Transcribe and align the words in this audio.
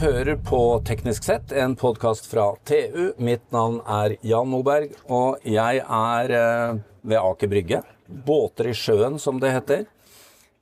hører 0.00 0.36
på 0.42 0.58
Teknisk 0.86 1.26
sett, 1.26 1.52
en 1.52 1.74
podkast 1.78 2.26
fra 2.30 2.48
TU. 2.66 3.12
Mitt 3.22 3.44
navn 3.54 3.80
er 3.86 4.16
Jan 4.26 4.48
Moberg, 4.50 4.94
og 5.06 5.42
jeg 5.46 5.82
er 5.82 6.32
eh, 6.34 6.78
ved 7.06 7.20
Aker 7.20 7.50
Brygge. 7.52 7.80
Båter 8.06 8.70
i 8.70 8.74
sjøen, 8.76 9.18
som 9.22 9.38
det 9.42 9.52
heter. 9.54 9.84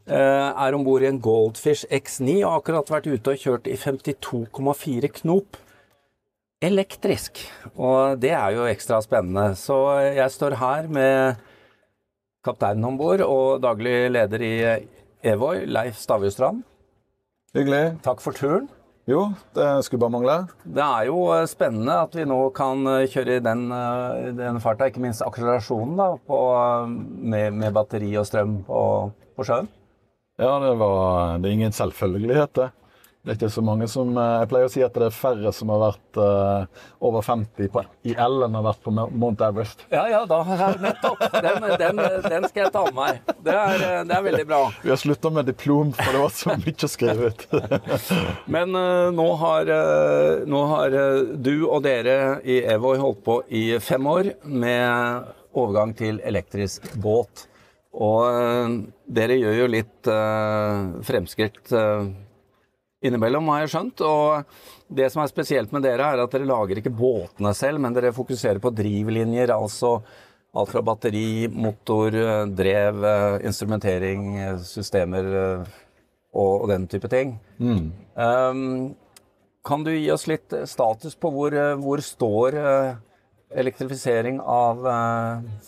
Eh, 0.04 0.48
er 0.50 0.76
om 0.76 0.84
bord 0.84 1.04
i 1.04 1.08
en 1.08 1.20
Goldfish 1.22 1.88
X9 1.88 2.42
og 2.42 2.48
har 2.48 2.58
akkurat 2.60 2.92
vært 2.96 3.08
ute 3.12 3.34
og 3.34 3.44
kjørt 3.44 3.70
i 3.70 3.78
52,4 3.78 5.12
knop. 5.22 5.60
Elektrisk. 6.62 7.40
Og 7.74 8.20
det 8.22 8.34
er 8.36 8.58
jo 8.58 8.68
ekstra 8.68 9.00
spennende. 9.04 9.56
Så 9.58 9.78
jeg 10.12 10.28
står 10.34 10.58
her 10.60 10.90
med 10.92 11.40
kapteinen 12.44 12.90
om 12.90 13.00
bord 13.00 13.24
og 13.24 13.62
daglig 13.64 14.10
leder 14.12 14.44
i 14.44 14.54
Evoy, 15.32 15.64
Leif 15.70 15.98
Stavjustrand. 16.02 16.62
Hyggelig. 17.56 17.84
Takk 18.04 18.22
for 18.24 18.36
turen. 18.36 18.70
Jo, 19.10 19.32
det 19.54 19.82
skulle 19.82 19.98
bare 19.98 20.14
mangle. 20.14 20.34
Det 20.62 20.82
er 20.82 21.08
jo 21.08 21.24
eh, 21.34 21.46
spennende 21.50 21.96
at 22.04 22.12
vi 22.14 22.22
nå 22.28 22.38
kan 22.54 22.86
eh, 22.86 23.08
kjøre 23.10 23.40
i 23.40 23.42
den, 23.42 23.64
eh, 23.74 24.28
den 24.38 24.60
farta, 24.62 24.86
ikke 24.86 25.02
minst 25.02 25.24
akselerasjonen 25.26 25.96
da, 25.98 26.06
på, 26.22 26.38
med, 27.18 27.48
med, 27.56 27.72
batteri 27.74 28.12
og 28.20 28.28
strøm 28.28 28.60
på, 28.68 28.82
på 29.34 29.46
sjøen. 29.48 29.66
Ja, 30.38 30.54
det, 30.62 30.70
var, 30.78 31.40
det 31.42 31.50
er 31.50 31.56
ingen 31.58 31.74
selvfølgelighet, 31.74 32.54
det. 32.60 32.68
Det 33.22 33.30
er 33.30 33.36
ikke 33.36 33.54
så 33.54 33.62
mange 33.62 33.86
som 33.86 34.08
eh, 34.18 34.30
Jeg 34.40 34.48
pleier 34.50 34.66
å 34.66 34.70
si 34.72 34.80
at 34.82 34.96
det 34.98 35.04
er 35.06 35.14
færre 35.14 35.50
som 35.54 35.70
har 35.70 35.78
vært 35.78 36.18
uh, 36.18 36.80
over 37.06 37.22
50 37.22 37.68
på, 37.70 37.82
i 38.10 38.16
L 38.18 38.42
enn 38.48 38.56
har 38.58 38.64
vært 38.66 38.80
på 38.82 38.90
Mount 38.90 39.44
Everest. 39.46 39.84
Ja, 39.94 40.08
ja, 40.10 40.24
da, 40.26 40.40
nettopp. 40.82 41.22
Den, 41.36 41.68
den, 41.78 42.00
den, 42.26 42.46
skal 42.50 42.64
jeg 42.64 42.72
ta 42.74 42.82
med 42.88 42.96
meg. 42.96 43.20
Det 43.46 43.54
er, 43.54 43.84
eh, 43.86 44.00
det 44.08 44.16
er 44.16 44.24
veldig 44.26 44.46
bra. 44.48 44.58
Vi 44.82 44.90
har 44.90 44.98
slutta 44.98 45.30
med 45.36 45.46
diplom, 45.46 45.92
for 45.94 46.10
det 46.10 46.22
var 46.24 46.34
så 46.34 46.56
mye 46.64 46.74
å 46.74 46.90
skrive 46.90 47.30
ut. 47.30 47.46
Men 48.56 48.74
uh, 48.74 49.12
nå, 49.14 49.28
har, 49.44 49.70
uh, 49.70 50.42
nå 50.50 50.64
har 50.72 50.98
du 51.46 51.52
og 51.68 51.78
dere 51.86 52.18
i 52.42 52.58
Evoy 52.74 52.98
holdt 53.04 53.22
på 53.22 53.38
i 53.54 53.64
fem 53.78 54.10
år 54.10 54.32
med 54.50 55.30
overgang 55.54 55.94
til 55.94 56.18
elektrisk 56.26 56.90
båt. 56.98 57.46
Og 58.02 58.82
dere 59.06 59.38
gjør 59.38 59.62
jo 59.62 59.72
litt 59.76 60.08
fremskritt 61.06 61.74
innimellom, 63.02 63.50
har 63.52 63.64
jeg 63.64 63.72
skjønt. 63.74 64.02
Og 64.06 64.92
det 64.92 65.10
som 65.12 65.22
er 65.22 65.30
spesielt 65.30 65.72
med 65.74 65.84
dere, 65.86 66.12
er 66.14 66.22
at 66.22 66.34
dere 66.34 66.48
lager 66.48 66.80
ikke 66.80 66.94
båtene 66.94 67.54
selv, 67.56 67.82
men 67.82 67.96
dere 67.96 68.14
fokuserer 68.14 68.62
på 68.62 68.72
drivlinjer. 68.74 69.54
Altså 69.54 69.98
alt 70.52 70.72
fra 70.72 70.82
batteri, 70.84 71.48
motor, 71.48 72.16
drev, 72.52 73.06
instrumentering, 73.48 74.26
systemer 74.68 75.30
og, 76.32 76.66
den 76.68 76.84
type 76.92 77.08
ting. 77.12 77.38
Mm. 77.56 77.86
Um, 78.16 78.66
kan 79.64 79.84
du 79.86 79.92
gi 79.94 80.10
oss 80.12 80.26
litt 80.28 80.52
status 80.68 81.16
på 81.16 81.30
hvor, 81.32 81.56
hvor 81.80 82.02
står 82.04 82.58
elektrifisering 83.52 84.40
av 84.40 84.84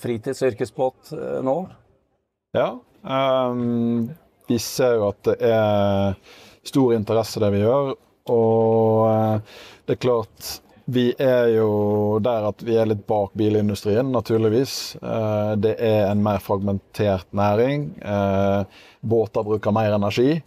fritids- 0.00 0.42
og 0.42 0.52
yrkesbåt 0.52 1.14
nå? 1.44 1.56
Ja, 2.54 2.68
um, 3.02 4.10
vi 4.48 4.58
ser 4.60 4.98
jo 4.98 5.08
at 5.10 5.20
det 5.26 5.36
er 5.48 6.16
stor 6.68 6.94
interesse, 6.94 7.40
det 7.42 7.52
vi 7.54 7.62
gjør. 7.64 7.94
Og 8.32 9.08
eh, 9.10 9.56
det 9.86 9.96
er 9.96 10.04
klart 10.04 10.60
vi 10.84 11.06
er 11.16 11.48
jo 11.54 12.18
der 12.20 12.50
at 12.50 12.60
vi 12.64 12.74
er 12.76 12.88
litt 12.90 13.06
bak 13.08 13.32
bilindustrien, 13.40 14.10
naturligvis. 14.12 14.96
Eh, 15.00 15.52
det 15.60 15.78
er 15.80 16.10
en 16.10 16.22
mer 16.24 16.42
fragmentert 16.44 17.30
næring. 17.32 17.88
Eh, 18.04 18.82
båter 19.00 19.46
bruker 19.46 19.74
mer 19.74 19.96
energi. 19.96 20.42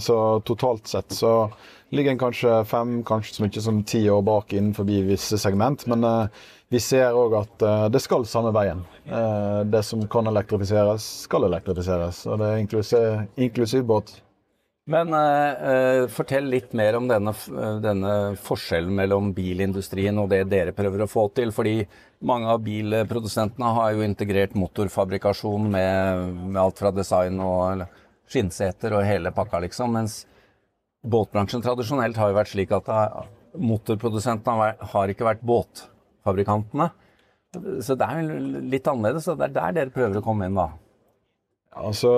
Så 0.00 0.14
totalt 0.48 0.86
sett 0.88 1.12
så 1.12 1.50
ligger 1.92 2.14
en 2.14 2.20
kanskje 2.22 2.62
fem, 2.64 2.94
kanskje 3.04 3.34
så 3.34 3.42
mye 3.44 3.62
som 3.66 3.82
ti 3.84 4.00
år 4.08 4.22
bak 4.24 4.54
innenfor 4.56 4.86
visse 4.88 5.36
segment. 5.36 5.84
Men 5.84 6.30
vi 6.72 6.80
ser 6.80 7.12
òg 7.12 7.36
at 7.42 7.66
det 7.92 8.00
skal 8.00 8.24
samme 8.24 8.54
veien. 8.56 8.80
Det 9.68 9.82
som 9.84 10.06
kan 10.08 10.32
elektrifiseres, 10.32 11.04
skal 11.28 11.44
elektrifiseres. 11.50 12.22
Og 12.24 12.40
det 12.40 12.48
er 12.54 13.28
inklusiv, 13.36 13.84
båt. 13.84 14.16
Men 14.84 15.14
uh, 15.16 16.04
fortell 16.12 16.50
litt 16.52 16.74
mer 16.76 16.98
om 16.98 17.06
denne, 17.08 17.32
denne, 17.80 18.10
forskjellen 18.44 18.92
mellom 18.92 19.30
bilindustrien 19.32 20.18
og 20.20 20.28
det 20.32 20.42
dere 20.50 20.74
prøver 20.76 21.06
å 21.06 21.08
få 21.08 21.30
til. 21.36 21.54
Fordi 21.56 21.78
mange 22.28 22.50
av 22.52 22.60
bilprodusentene 22.66 23.70
har 23.78 23.94
jo 23.94 24.04
integrert 24.04 24.56
motorfabrikasjon 24.60 25.70
med, 25.72 26.34
med 26.50 26.60
alt 26.60 26.84
fra 26.84 26.92
design 26.92 27.40
og 27.40 27.86
skinnseter 28.28 28.98
og 28.98 29.08
hele 29.08 29.32
pakka, 29.32 29.62
liksom. 29.64 29.96
Mens 29.96 30.20
båtbransjen 31.04 31.64
tradisjonelt 31.64 32.20
har 32.20 32.32
jo 32.32 32.38
vært 32.42 32.52
slik 32.52 32.76
at 32.76 32.92
motorprodusentene 33.56 34.70
har 34.92 35.12
ikke 35.12 35.28
vært 35.30 35.44
båtfabrikantene. 35.48 36.92
Så 37.84 37.96
det 37.96 38.06
er 38.06 38.32
litt 38.68 38.88
annerledes, 38.90 39.28
og 39.30 39.38
det 39.40 39.48
er 39.48 39.56
der 39.56 39.76
dere 39.78 39.94
prøver 39.94 40.20
å 40.20 40.24
komme 40.26 40.48
inn, 40.48 40.58
da. 40.58 40.72
Altså, 41.74 42.10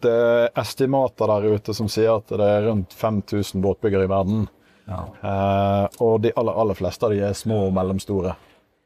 Det 0.00 0.12
er 0.12 0.50
estimater 0.60 1.30
der 1.30 1.56
ute 1.56 1.74
som 1.74 1.88
sier 1.88 2.18
at 2.18 2.28
det 2.28 2.44
er 2.44 2.68
rundt 2.68 2.92
5000 2.92 3.62
båtbyggere 3.64 4.04
i 4.04 4.10
verden. 4.12 4.48
Ja. 4.86 5.02
Eh, 5.28 5.86
og 6.04 6.20
de 6.22 6.32
aller, 6.36 6.52
aller 6.52 6.78
fleste 6.78 7.06
av 7.06 7.14
de 7.14 7.24
er 7.26 7.34
små 7.34 7.66
og 7.68 7.74
mellomstore. 7.74 8.36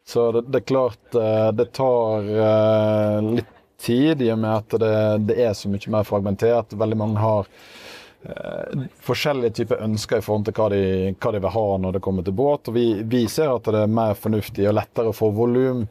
Så 0.06 0.30
det, 0.32 0.46
det 0.48 0.62
er 0.62 0.70
klart 0.70 1.18
eh, 1.18 1.50
det 1.58 1.72
tar 1.76 2.30
eh, 2.46 3.18
litt 3.36 3.56
tid, 3.80 4.22
i 4.22 4.30
og 4.32 4.40
med 4.40 4.56
at 4.56 4.80
det, 4.80 4.96
det, 5.30 5.36
er 5.40 5.54
så 5.56 5.70
mye 5.72 5.92
mer 5.92 6.08
fragmentert. 6.08 6.74
Veldig 6.76 6.98
mange 7.00 7.20
har 7.20 7.48
eh, 8.24 8.86
forskjellige 9.06 9.60
typer 9.60 9.84
ønsker 9.86 10.20
i 10.20 10.24
forhold 10.24 10.48
til 10.48 10.56
hva 10.56 10.68
de, 10.72 10.82
hva 11.16 11.34
de, 11.34 11.42
vil 11.44 11.54
ha 11.56 11.66
når 11.84 11.96
det 11.96 12.04
kommer 12.04 12.26
til 12.26 12.36
båt. 12.36 12.68
Og 12.68 12.76
vi, 12.76 12.86
vi 13.04 13.26
ser 13.32 13.52
at 13.54 13.68
det 13.68 13.84
er 13.84 13.98
mer 14.00 14.16
fornuftig 14.18 14.68
og 14.68 14.76
lettere 14.80 15.12
å 15.12 15.16
få 15.16 15.32
volum 15.36 15.86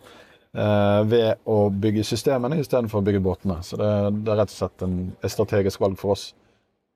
ved 0.60 1.40
å 1.48 1.70
bygge 1.72 2.04
systemene 2.04 2.58
istedenfor 2.60 3.00
å 3.00 3.06
bygge 3.06 3.22
båtene. 3.24 3.60
Så 3.64 3.78
det, 3.80 3.90
det, 4.20 4.34
er 4.34 4.42
rett 4.42 4.54
og 4.54 4.58
slett 4.58 4.86
en, 4.86 4.98
strategisk 5.24 5.84
valg 5.84 6.00
for 6.02 6.18
oss. 6.18 6.30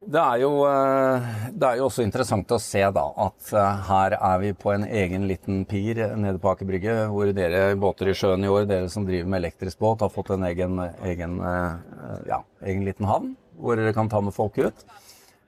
Det 0.03 0.19
er, 0.19 0.41
jo, 0.41 0.49
eh, 0.67 1.27
det 1.55 1.67
er 1.67 1.77
jo 1.79 1.85
også 1.87 2.03
interessant 2.03 2.49
å 2.51 2.59
se 2.59 2.81
da 2.95 3.03
at 3.23 3.51
eh, 3.55 3.83
her 3.87 4.15
er 4.17 4.41
vi 4.41 4.49
på 4.59 4.73
en 4.73 4.83
egen 4.83 5.29
liten 5.29 5.61
pir 5.69 6.01
nede 6.19 6.41
på 6.43 6.51
Aker 6.51 6.67
Brygge, 6.67 6.95
hvor 7.13 7.31
dere 7.35 7.69
båter 7.79 8.11
i 8.11 8.17
sjøen 8.17 8.43
i 8.43 8.51
år, 8.51 8.65
dere 8.67 8.91
som 8.91 9.07
driver 9.07 9.31
med 9.31 9.39
elektrisk 9.39 9.79
båt, 9.79 10.03
har 10.03 10.11
fått 10.11 10.33
en 10.35 10.43
egen, 10.49 10.81
egen, 11.07 11.39
eh, 11.47 12.17
ja, 12.27 12.41
egen 12.67 12.83
liten 12.87 13.07
havn 13.07 13.31
hvor 13.63 13.79
dere 13.79 13.95
kan 13.95 14.09
ta 14.11 14.19
med 14.19 14.35
folk 14.35 14.57
ut. 14.59 14.83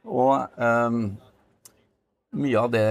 Og 0.06 0.62
mye 2.36 2.60
av, 2.60 2.70
det, 2.74 2.84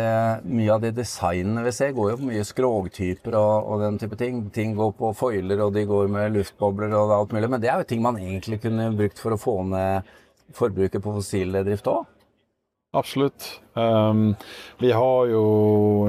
mye 0.49 0.72
av 0.72 0.82
det 0.82 0.94
designet 0.97 1.66
vi 1.66 1.72
ser, 1.77 1.93
går 1.97 2.12
jo 2.12 2.19
på 2.21 2.28
mye 2.31 2.47
skrogtyper 2.49 3.37
og, 3.38 3.69
og, 3.69 3.84
den 3.84 3.99
type 4.00 4.19
ting. 4.21 4.41
Ting 4.55 4.75
går 4.78 4.94
på 4.99 5.12
foiler, 5.19 5.60
og 5.66 5.75
de 5.77 5.84
går 5.88 6.10
med 6.12 6.34
luftbobler 6.38 6.94
og 6.97 7.12
alt 7.16 7.34
mulig. 7.37 7.50
Men 7.53 7.62
det 7.62 7.71
er 7.72 7.83
jo 7.83 7.88
ting 7.91 8.03
man 8.04 8.21
egentlig 8.21 8.62
kunne 8.65 8.91
brukt 8.97 9.21
for 9.21 9.37
å 9.37 9.41
få 9.41 9.59
ned 9.69 10.10
forbruket 10.54 11.03
på 11.04 11.15
fossildrift 11.19 11.88
òg. 11.93 12.04
Absolutt. 12.94 13.49
Um, 13.75 14.34
vi 14.78 14.93
har 14.94 15.31
jo 15.33 15.44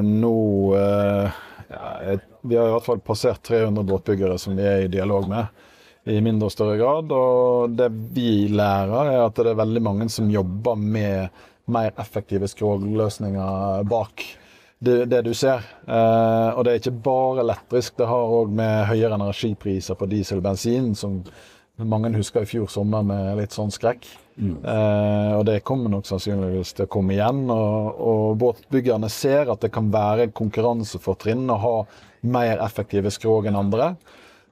nå 0.05 0.35
uh, 0.77 1.37
ja, 1.71 2.17
Vi 2.45 2.57
har 2.59 2.67
i 2.69 2.73
hvert 2.75 2.85
fall 2.85 3.01
passert 3.01 3.41
300 3.47 3.87
båtbyggere 3.89 4.37
som 4.37 4.53
vi 4.57 4.67
er 4.69 4.85
i 4.85 4.91
dialog 4.91 5.25
med 5.31 5.63
i 6.05 6.19
mindre 6.21 6.51
og 6.51 6.53
større 6.53 6.77
grad. 6.77 7.09
Og 7.09 7.73
det 7.77 7.89
vi 8.13 8.45
lærer, 8.53 9.11
er 9.15 9.23
at 9.25 9.41
det 9.41 9.51
er 9.51 9.61
veldig 9.63 9.81
mange 9.81 10.09
som 10.13 10.29
jobber 10.29 10.77
med 10.77 11.41
mer 11.71 11.93
effektive 12.01 12.49
skrogløsninger 12.51 13.85
bak 13.89 14.25
det, 14.85 15.05
det, 15.09 15.21
du 15.25 15.33
ser. 15.33 15.63
Eh, 15.87 16.49
og 16.53 16.65
det 16.65 16.71
er 16.71 16.81
ikke 16.81 16.99
bare 17.05 17.43
elektrisk, 17.45 17.95
det 17.97 18.09
har 18.09 18.33
òg 18.37 18.51
med 18.53 18.85
høyere 18.89 19.17
energipriser 19.17 19.97
på 19.97 20.07
diesel 20.11 20.41
og 20.41 20.45
bensin, 20.49 20.93
som 20.97 21.21
mange 21.81 22.11
husker 22.15 22.45
i 22.45 22.49
fjor 22.49 22.69
sommer 22.71 23.03
med 23.07 23.35
litt 23.39 23.55
sånn 23.55 23.73
skrekk. 23.73 24.05
Mm. 24.35 24.55
Eh, 24.67 25.31
og 25.37 25.45
det 25.47 25.61
kommer 25.67 25.91
nok 25.91 26.07
sannsynligvis 26.07 26.75
til 26.75 26.87
å 26.87 26.91
komme 26.91 27.15
igjen. 27.15 27.45
Og, 27.51 28.01
og 28.11 28.25
båtbyggerne 28.43 29.09
ser 29.11 29.51
at 29.51 29.63
det 29.63 29.71
kan 29.75 29.89
være 29.93 30.29
konkurransefortrinn 30.35 31.47
å 31.51 31.61
ha 31.63 31.75
mer 32.25 32.59
effektive 32.63 33.11
skrog 33.13 33.47
enn 33.49 33.59
andre. 33.59 33.93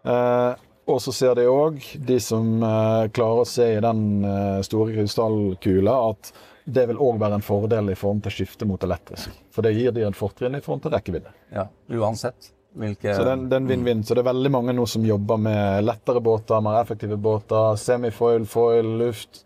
Eh, 0.03 0.63
og 0.83 0.99
så 0.99 1.13
ser 1.15 1.37
de 1.39 1.45
òg, 1.47 1.79
de 2.07 2.17
som 2.19 2.57
eh, 2.59 3.05
klarer 3.15 3.43
å 3.43 3.47
se 3.47 3.69
i 3.77 3.83
den 3.83 4.01
eh, 4.27 4.59
store 4.67 4.97
krystallkula, 4.97 5.95
at 6.11 6.33
det 6.65 6.87
vil 6.89 6.99
òg 7.01 7.19
være 7.21 7.39
en 7.39 7.45
fordel 7.45 7.91
i 7.91 7.95
forhold 7.99 8.23
til 8.25 8.35
skifte 8.37 8.67
mot 8.67 8.83
elektrisk. 8.83 9.31
For 9.51 9.65
det 9.65 9.73
gir 9.75 9.95
de 9.95 10.05
en 10.07 10.15
fortrinn 10.15 10.55
i 10.55 10.61
forhold 10.63 10.85
til 10.85 10.93
rekkevidde. 10.95 11.33
Ja, 11.53 11.67
uansett. 11.99 12.51
Hvilke... 12.73 13.15
Så 13.15 13.25
den, 13.27 13.49
den 13.51 13.67
vinn-vinn. 13.69 14.03
Så 14.03 14.15
det 14.15 14.23
er 14.23 14.31
veldig 14.31 14.51
mange 14.53 14.73
nå 14.73 14.85
som 14.89 15.03
jobber 15.05 15.41
med 15.41 15.83
lettere 15.85 16.23
båter, 16.23 16.63
mer 16.65 16.79
effektive 16.81 17.19
båter, 17.21 17.75
semifoil, 17.77 18.47
foil, 18.49 18.95
luft. 19.03 19.43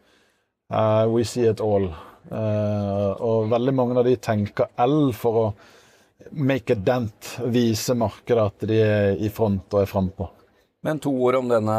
Uh, 0.71 1.07
we 1.11 1.25
see 1.27 1.47
it 1.49 1.63
all. 1.63 1.89
Uh, 2.31 3.11
og 3.23 3.49
veldig 3.51 3.73
mange 3.75 3.99
av 3.99 4.07
de 4.07 4.15
tenker 4.19 4.71
L 4.83 5.11
for 5.15 5.41
å 5.41 5.47
make 6.31 6.75
a 6.75 6.79
dent, 6.79 7.37
vise 7.53 7.95
markedet 7.95 8.43
at 8.43 8.65
de 8.67 8.79
er 8.83 9.21
i 9.23 9.29
front 9.33 9.73
og 9.73 9.83
er 9.83 9.89
frampå. 9.89 10.27
Men 10.85 10.99
to 11.01 11.11
ord 11.25 11.39
om 11.39 11.49
denne 11.49 11.77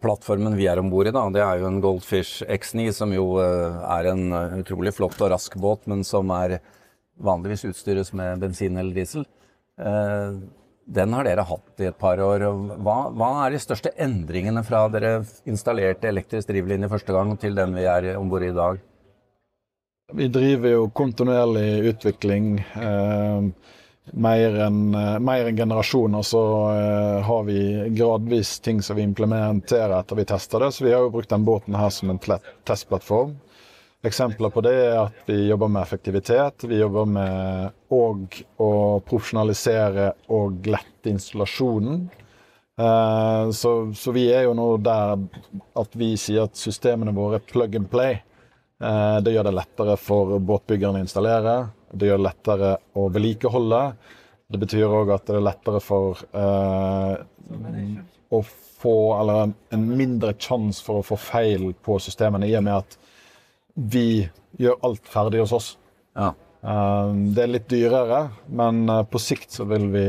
plattformen 0.00 0.54
vi 0.56 0.68
er 0.70 0.78
om 0.78 0.90
bord 0.92 1.10
i. 1.10 1.14
da. 1.14 1.24
Det 1.34 1.42
er 1.42 1.60
jo 1.60 1.68
en 1.68 1.80
Goldfish 1.82 2.44
X9, 2.46 2.90
som 2.94 3.12
jo 3.14 3.26
eh, 3.42 3.82
er 3.96 4.12
en 4.12 4.24
eh, 4.38 4.58
utrolig 4.62 4.94
flott 4.94 5.18
og 5.20 5.32
rask 5.34 5.56
båt, 5.58 5.88
men 5.90 6.04
som 6.06 6.30
er 6.36 6.60
vanligvis 7.22 7.66
utstyres 7.72 8.12
med 8.16 8.40
bensin 8.44 8.78
eller 8.78 8.94
diesel. 8.94 9.26
Eh, 9.80 10.38
den 10.92 11.14
har 11.14 11.26
dere 11.26 11.44
hatt 11.46 11.82
i 11.82 11.88
et 11.90 11.98
par 11.98 12.20
år. 12.22 12.46
Hva, 12.82 12.96
hva 13.14 13.32
er 13.44 13.54
de 13.54 13.60
største 13.62 13.92
endringene 14.02 14.64
fra 14.66 14.84
dere 14.92 15.20
installerte 15.48 16.10
elektrisk 16.10 16.50
drivlinje 16.50 16.90
første 16.90 17.14
gang 17.14 17.36
til 17.42 17.58
den 17.58 17.74
vi 17.76 17.86
er 17.90 18.14
om 18.18 18.30
bord 18.30 18.46
i 18.46 18.50
i 18.50 18.56
dag? 18.56 18.80
Vi 20.12 20.26
driver 20.28 20.74
jo 20.74 20.88
kontinuerlig 20.92 21.94
utvikling. 21.94 22.48
Eh, 22.60 23.46
mer 24.10 24.58
enn 24.60 24.94
eh, 24.94 25.46
en 25.46 25.56
generasjoner 25.56 26.22
så 26.22 26.70
eh, 26.70 27.22
har 27.22 27.42
vi 27.42 27.88
gradvis 27.88 28.60
ting 28.60 28.82
som 28.82 28.96
vi 28.96 29.02
implementerer 29.02 30.00
etter 30.00 30.16
vi 30.16 30.24
tester 30.24 30.60
det. 30.60 30.72
Så 30.72 30.84
vi 30.84 30.92
har 30.92 31.00
jo 31.02 31.10
brukt 31.10 31.30
den 31.30 31.44
båten 31.44 31.74
her 31.74 31.90
som 31.90 32.10
en 32.10 32.20
testplattform. 32.64 33.36
Eksempler 34.02 34.50
på 34.50 34.64
det 34.66 34.74
er 34.74 34.96
at 35.04 35.28
vi 35.28 35.46
jobber 35.46 35.70
med 35.70 35.82
effektivitet. 35.82 36.64
Vi 36.66 36.80
jobber 36.80 37.06
med 37.06 37.94
òg 37.94 38.40
å 38.58 38.72
profesjonalisere 39.06 40.10
og 40.34 40.66
lette 40.66 41.12
installasjonen. 41.12 42.08
Eh, 42.82 43.50
så, 43.54 43.72
så, 43.94 44.16
vi 44.16 44.26
er 44.34 44.48
jo 44.48 44.56
nå 44.58 44.66
der 44.82 45.14
at 45.78 45.94
vi 45.94 46.16
sier 46.18 46.48
at 46.48 46.58
systemene 46.58 47.14
våre 47.14 47.38
er 47.38 47.46
plug 47.46 47.78
and 47.78 47.90
play. 47.90 48.18
Det 48.82 49.30
gjør 49.30 49.44
det 49.46 49.52
lettere 49.54 49.94
for 49.94 50.40
båtbyggerne 50.42 50.98
å 50.98 51.02
installere. 51.04 51.52
Det 51.92 52.08
gjør 52.08 52.20
det 52.20 52.26
lettere 52.26 52.72
å 52.96 53.06
vedlikeholde. 53.12 53.80
Det 54.52 54.60
betyr 54.60 54.88
òg 54.88 55.12
at 55.14 55.28
det 55.28 55.38
er 55.38 55.46
lettere 55.46 55.80
for 55.80 56.20
eh, 56.32 57.14
å 58.32 58.42
få 58.82 58.94
Eller 59.14 59.52
en, 59.70 59.82
mindre 59.94 60.32
sjanse 60.42 60.82
for 60.82 60.98
å 60.98 61.06
få 61.06 61.14
feil 61.20 61.68
på 61.86 62.00
systemene, 62.02 62.48
i 62.50 62.56
og 62.58 62.64
med 62.66 62.80
at 62.80 62.96
vi 63.78 64.24
gjør 64.58 64.80
alt 64.88 65.06
ferdig 65.06 65.44
hos 65.44 65.52
oss. 65.54 65.68
Ja. 66.18 66.32
Eh, 66.66 67.12
det 67.36 67.44
er 67.44 67.52
litt 67.52 67.68
dyrere, 67.70 68.24
men 68.50 68.82
uh, 68.90 69.04
på 69.06 69.22
sikt 69.22 69.54
så 69.54 69.68
vil 69.70 69.86
vi 69.94 70.04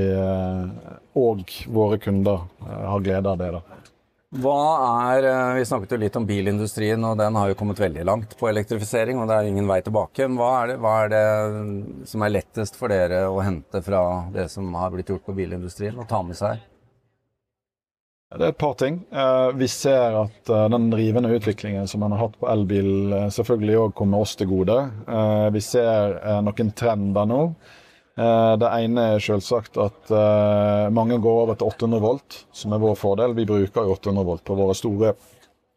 og 1.22 1.54
våre 1.70 2.02
kunder 2.02 2.48
ha 2.66 2.98
glede 3.06 3.30
av 3.30 3.38
det. 3.44 3.52
da. 3.60 3.93
Er, 4.34 5.24
eh, 5.24 5.54
Vi 5.56 5.66
snakket 5.66 5.92
jo 5.92 5.98
litt 5.98 6.16
om 6.16 6.26
bilindustrien, 6.26 7.04
og 7.06 7.18
den 7.18 7.36
har 7.36 7.50
jo 7.50 7.56
kommet 7.56 7.78
veldig 7.78 8.04
langt 8.04 8.38
på 8.38 8.50
elektrifisering. 8.50 9.20
og 9.20 9.28
Det 9.28 9.36
er 9.36 9.46
ingen 9.46 9.68
vei 9.68 9.82
tilbake. 9.82 10.26
Hva 10.26 10.64
er, 10.64 10.68
det, 10.68 10.78
hva 10.82 10.94
er 11.04 11.10
det 11.14 12.08
som 12.10 12.24
er 12.24 12.34
lettest 12.34 12.76
for 12.76 12.90
dere 12.90 13.28
å 13.30 13.44
hente 13.44 13.82
fra 13.84 14.30
det 14.34 14.50
som 14.50 14.74
har 14.74 14.90
blitt 14.90 15.10
gjort 15.10 15.26
på 15.26 15.36
bilindustrien, 15.38 16.00
og 16.00 16.08
ta 16.08 16.24
med 16.24 16.36
seg? 16.36 16.58
Det 18.34 18.42
er 18.42 18.50
et 18.50 18.58
par 18.58 18.74
ting. 18.74 19.06
Eh, 19.14 19.52
vi 19.54 19.68
ser 19.70 20.18
at 20.24 20.50
eh, 20.50 20.70
den 20.74 20.90
drivende 20.90 21.30
utviklingen 21.30 21.88
som 21.88 22.02
man 22.02 22.12
har 22.12 22.26
hatt 22.26 22.40
på 22.42 22.50
elbil, 22.50 23.14
selvfølgelig 23.30 23.78
òg 23.84 23.94
kommer 23.94 24.26
oss 24.26 24.34
til 24.36 24.50
gode. 24.50 24.80
Vi 25.54 25.62
ser 25.62 26.18
noen 26.42 26.74
trender 26.74 27.30
nå 27.30 27.42
det 28.16 28.70
ene 28.70 29.08
er 29.16 29.24
selvsagt 29.24 29.78
at 29.82 30.12
eh, 30.14 30.90
mange 30.94 31.18
går 31.22 31.40
over 31.48 31.58
til 31.58 31.72
800 31.72 32.04
volt, 32.04 32.36
som 32.54 32.76
er 32.76 32.82
vår 32.84 32.98
fordel. 33.00 33.34
Vi 33.34 33.48
bruker 33.50 33.90
800 33.90 34.28
volt 34.28 34.44
på 34.46 34.58
våre 34.60 34.76
store 34.78 35.16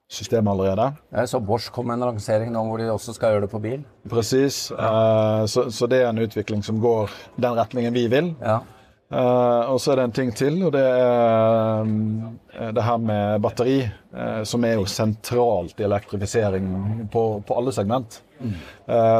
systemer 0.06 0.52
allerede. 0.52 0.90
Jeg 1.16 1.28
så 1.28 1.40
Bosch 1.40 1.72
kom 1.74 1.88
med 1.90 1.98
en 1.98 2.06
lansering 2.10 2.52
nå 2.54 2.62
hvor 2.68 2.78
de 2.78 2.86
også 2.92 3.14
skal 3.16 3.34
gjøre 3.34 3.46
det 3.46 3.50
på 3.50 3.60
bil. 3.62 3.82
Presis. 4.10 4.66
Ja. 4.70 4.90
Eh, 4.90 5.46
så, 5.50 5.66
så, 5.72 5.88
det 5.90 6.02
er 6.02 6.12
en 6.12 6.22
utvikling 6.22 6.62
som 6.66 6.80
går 6.82 7.10
den 7.40 7.58
retningen 7.58 7.94
vi 7.96 8.06
vil. 8.12 8.34
Ja. 8.42 8.60
Uh, 9.06 9.70
og 9.70 9.78
så 9.78 9.92
er 9.92 10.00
det 10.00 10.04
en 10.08 10.14
ting 10.16 10.32
til, 10.34 10.56
og 10.66 10.72
det 10.74 10.82
er 10.82 11.80
um, 11.86 12.38
det 12.74 12.82
her 12.82 12.96
med 12.98 13.42
batteri, 13.44 13.76
uh, 13.86 14.42
som 14.42 14.64
er 14.66 14.74
jo 14.80 14.86
sentralt 14.90 15.78
i 15.78 15.86
elektrifisering 15.86 16.66
på, 17.12 17.22
på 17.46 17.58
alle 17.58 17.72
segment. 17.74 18.22
Mm. 18.36 18.52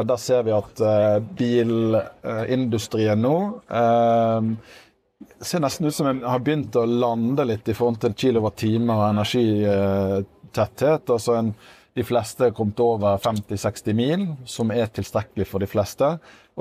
der 0.05 0.19
ser 0.21 0.43
vi 0.45 0.51
at 0.53 0.77
bilindustrien 1.39 3.17
nå 3.17 3.57
ser 5.41 5.63
nesten 5.63 5.87
ut 5.89 5.95
som 5.95 6.05
en 6.11 6.19
har 6.21 6.43
begynt 6.45 6.77
å 6.77 6.83
lande 6.85 7.41
litt 7.49 7.65
i 7.65 7.73
forhold 7.73 7.97
til 8.03 8.13
kilowattimer 8.13 8.93
og 8.93 9.09
energitetthet. 9.15 11.09
altså 11.09 11.33
en 11.39 11.49
de 11.97 12.05
fleste 12.05 12.45
er 12.45 12.53
kommet 12.53 12.77
over 12.77 13.17
50-60 13.17 13.93
mil, 13.97 14.27
som 14.45 14.69
er 14.69 14.85
tilstrekkelig 14.93 15.47
for 15.49 15.65
de 15.65 15.71
fleste. 15.71 16.11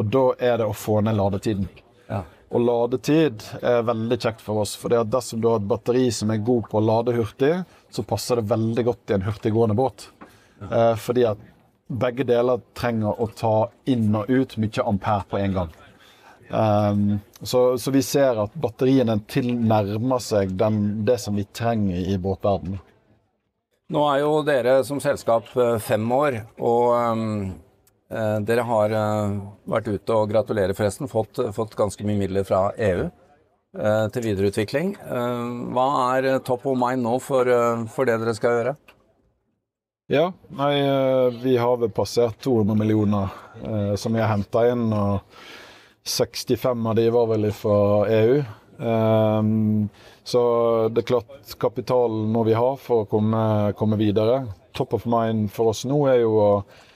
Og 0.01 0.09
da 0.09 0.33
er 0.41 0.57
det 0.63 0.65
å 0.65 0.73
få 0.73 1.03
ned 1.05 1.19
ladetiden. 1.19 1.69
Ja. 2.09 2.23
Og 2.55 2.63
ladetid 2.63 3.43
er 3.59 3.87
veldig 3.87 4.19
kjekt 4.23 4.43
for 4.45 4.63
oss. 4.63 4.77
For 4.79 4.93
dersom 4.95 5.43
du 5.43 5.49
har 5.51 5.59
et 5.59 5.69
batteri 5.71 6.07
som 6.15 6.31
er 6.31 6.45
god 6.47 6.69
på 6.71 6.79
å 6.79 6.85
lade 6.85 7.17
hurtig, 7.17 7.53
så 7.91 8.05
passer 8.07 8.39
det 8.39 8.51
veldig 8.53 8.85
godt 8.87 9.11
i 9.11 9.17
en 9.17 9.27
hurtiggående 9.27 9.79
båt. 9.79 10.09
Eh, 10.63 10.95
fordi 11.01 11.27
at 11.27 11.43
begge 11.87 12.27
deler 12.27 12.63
trenger 12.75 13.19
å 13.23 13.29
ta 13.35 13.57
inn 13.91 14.15
og 14.15 14.31
ut 14.31 14.57
mye 14.63 14.87
ampere 14.87 15.27
på 15.31 15.43
en 15.43 15.59
gang. 15.59 15.75
Um, 16.47 17.19
så, 17.43 17.75
så, 17.79 17.91
vi 17.91 18.05
ser 18.07 18.39
at 18.39 18.53
batteriene 18.55 19.17
tilnærmer 19.27 20.21
seg 20.23 20.53
den, 20.55 21.03
det 21.07 21.19
som 21.19 21.35
vi 21.35 21.43
trenger 21.51 21.99
i 21.99 22.15
båtverdenen. 22.23 22.79
Nå 23.91 24.03
er 24.11 24.21
jo 24.23 24.31
dere 24.47 24.77
som 24.87 25.03
selskap 25.03 25.51
eh, 25.59 25.77
fem 25.83 26.07
år, 26.15 26.41
og 26.59 26.95
um 26.95 27.27
dere 28.09 28.63
har 28.63 28.93
eh, 28.95 29.37
vært 29.67 29.89
ute 29.91 30.15
og 30.15 30.31
gratulerer 30.31 30.77
forresten, 30.79 31.11
fått, 31.11 31.41
fått 31.55 31.75
ganske 31.79 32.07
mye 32.07 32.21
midler 32.21 32.47
fra 32.47 32.69
EU 32.79 33.07
eh, 33.09 34.05
til 34.15 34.29
videreutvikling. 34.29 34.95
Hva 35.75 35.87
er 36.15 36.39
top 36.47 36.69
of 36.71 36.79
mind 36.79 37.03
nå 37.03 37.17
for, 37.25 37.51
for 37.91 38.07
det 38.07 38.21
dere 38.23 38.37
skal 38.39 38.61
gjøre? 38.61 38.77
Ja, 40.07 40.29
nei, 40.55 40.75
vi 41.43 41.57
har 41.59 41.81
vel 41.83 41.91
passert 41.91 42.39
200 42.47 42.79
millioner 42.79 43.33
eh, 43.59 43.95
som 43.99 44.15
vi 44.15 44.23
har 44.23 44.31
henta 44.31 44.69
inn. 44.71 44.87
og 44.95 45.27
65 46.07 46.87
av 46.87 46.95
de 46.95 47.09
var 47.11 47.27
vel 47.33 47.51
fra 47.51 48.07
EU. 48.15 48.37
Um, 48.77 49.89
så 50.23 50.43
det 50.93 51.03
er 51.03 51.09
klart 51.09 51.55
kapitalen 51.59 52.29
må 52.31 52.45
vi 52.47 52.55
ha 52.55 52.69
for 52.79 53.03
å 53.03 53.09
komme, 53.11 53.73
komme 53.75 53.99
videre. 53.99 54.45
Top 54.79 54.95
of 54.95 55.09
mind 55.11 55.51
for 55.51 55.73
oss 55.73 55.83
nå 55.89 56.05
er 56.13 56.21
jo 56.21 56.37
å 56.39 56.51
Eh, 56.61 56.96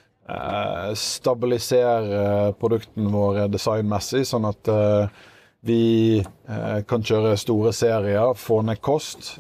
stabilisere 0.99 2.53
produktene 2.61 3.11
våre 3.13 3.47
designmessig, 3.51 4.25
sånn 4.29 4.49
at 4.49 4.71
eh, 4.71 5.21
vi 5.67 5.83
eh, 6.21 6.81
kan 6.89 7.05
kjøre 7.05 7.37
store 7.41 7.73
serier, 7.77 8.33
få 8.39 8.61
ned 8.67 8.81
kost. 8.85 9.37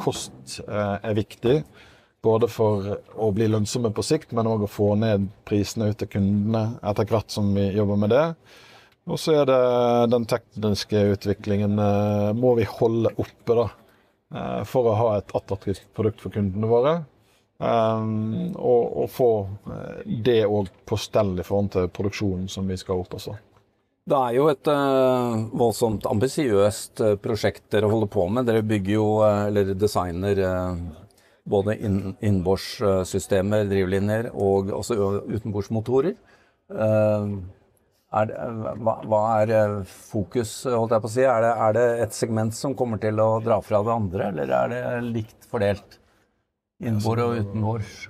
kost 0.00 0.60
er 0.66 1.16
viktig. 1.18 1.60
Både 2.20 2.50
for 2.52 2.98
å 3.16 3.30
bli 3.32 3.46
lønnsomme 3.48 3.92
på 3.96 4.04
sikt, 4.04 4.34
men 4.36 4.48
òg 4.48 4.66
å 4.66 4.70
få 4.70 4.92
ned 5.00 5.30
prisene 5.48 5.90
ut 5.92 6.00
til 6.00 6.10
kundene 6.16 6.64
etter 6.84 7.08
hvert 7.08 7.32
som 7.32 7.48
vi 7.56 7.70
jobber 7.72 8.00
med 8.00 8.12
det. 8.12 8.26
Og 9.08 9.16
så 9.20 9.38
er 9.40 9.46
det 9.48 9.60
den 10.12 10.26
tekniske 10.28 11.06
utviklingen 11.14 11.80
må 12.36 12.52
vi 12.58 12.68
holde 12.68 13.14
oppe, 13.16 13.56
da. 13.56 13.64
For 14.68 14.86
å 14.86 14.98
ha 14.98 15.08
et 15.16 15.32
attraktivt 15.34 15.88
produkt 15.96 16.20
for 16.22 16.36
kundene 16.36 16.68
våre. 16.70 16.92
Um, 17.60 18.54
og, 18.56 18.84
og, 19.02 19.08
få 19.12 19.30
eh, 19.68 20.04
det 20.24 20.46
òg 20.48 20.70
på 20.88 20.96
stell 20.96 21.34
i 21.36 21.44
forhold 21.44 21.74
til 21.74 21.90
produksjonen 21.92 22.46
som 22.48 22.64
vi 22.64 22.78
skal 22.80 23.02
opp 23.02 23.18
også. 23.18 23.34
Det 24.08 24.16
er 24.16 24.32
jo 24.38 24.46
et 24.48 24.70
uh, 24.72 25.44
voldsomt 25.60 26.08
ambisiøst 26.08 27.02
uh, 27.04 27.12
prosjekt 27.20 27.66
dere 27.74 27.90
holder 27.92 28.08
på 28.16 28.24
med. 28.32 28.48
Dere 28.48 28.64
bygger 28.64 28.94
jo, 28.96 29.04
uh, 29.20 29.44
eller 29.50 29.74
designer, 29.76 30.40
både 31.50 31.76
innbordssystemer, 31.84 33.68
drivlinjer, 33.68 34.30
og 34.32 34.72
også 34.80 34.96
utenbordsmotorer. 35.28 36.16
Er 36.70 38.26
det, 38.26 38.36
hva, 38.80 38.94
hva, 39.04 39.22
er 39.42 39.80
fokus, 39.84 40.62
holdt 40.64 40.94
jeg 40.96 41.04
på 41.04 41.10
å 41.10 41.12
si? 41.12 41.24
Er 41.28 41.44
det, 41.44 41.54
er 41.66 41.76
det 41.76 41.86
et 42.06 42.16
segment 42.16 42.56
som 42.56 42.76
kommer 42.78 43.02
til 43.02 43.20
å 43.20 43.34
dra 43.44 43.60
fra 43.64 43.82
det 43.84 43.94
andre, 43.94 44.30
eller 44.32 44.54
er 44.62 44.72
det 44.72 44.84
likt 45.10 45.50
fordelt? 45.50 45.99
Innbord 46.80 47.20
og 47.24 47.36
utenbords? 47.42 48.08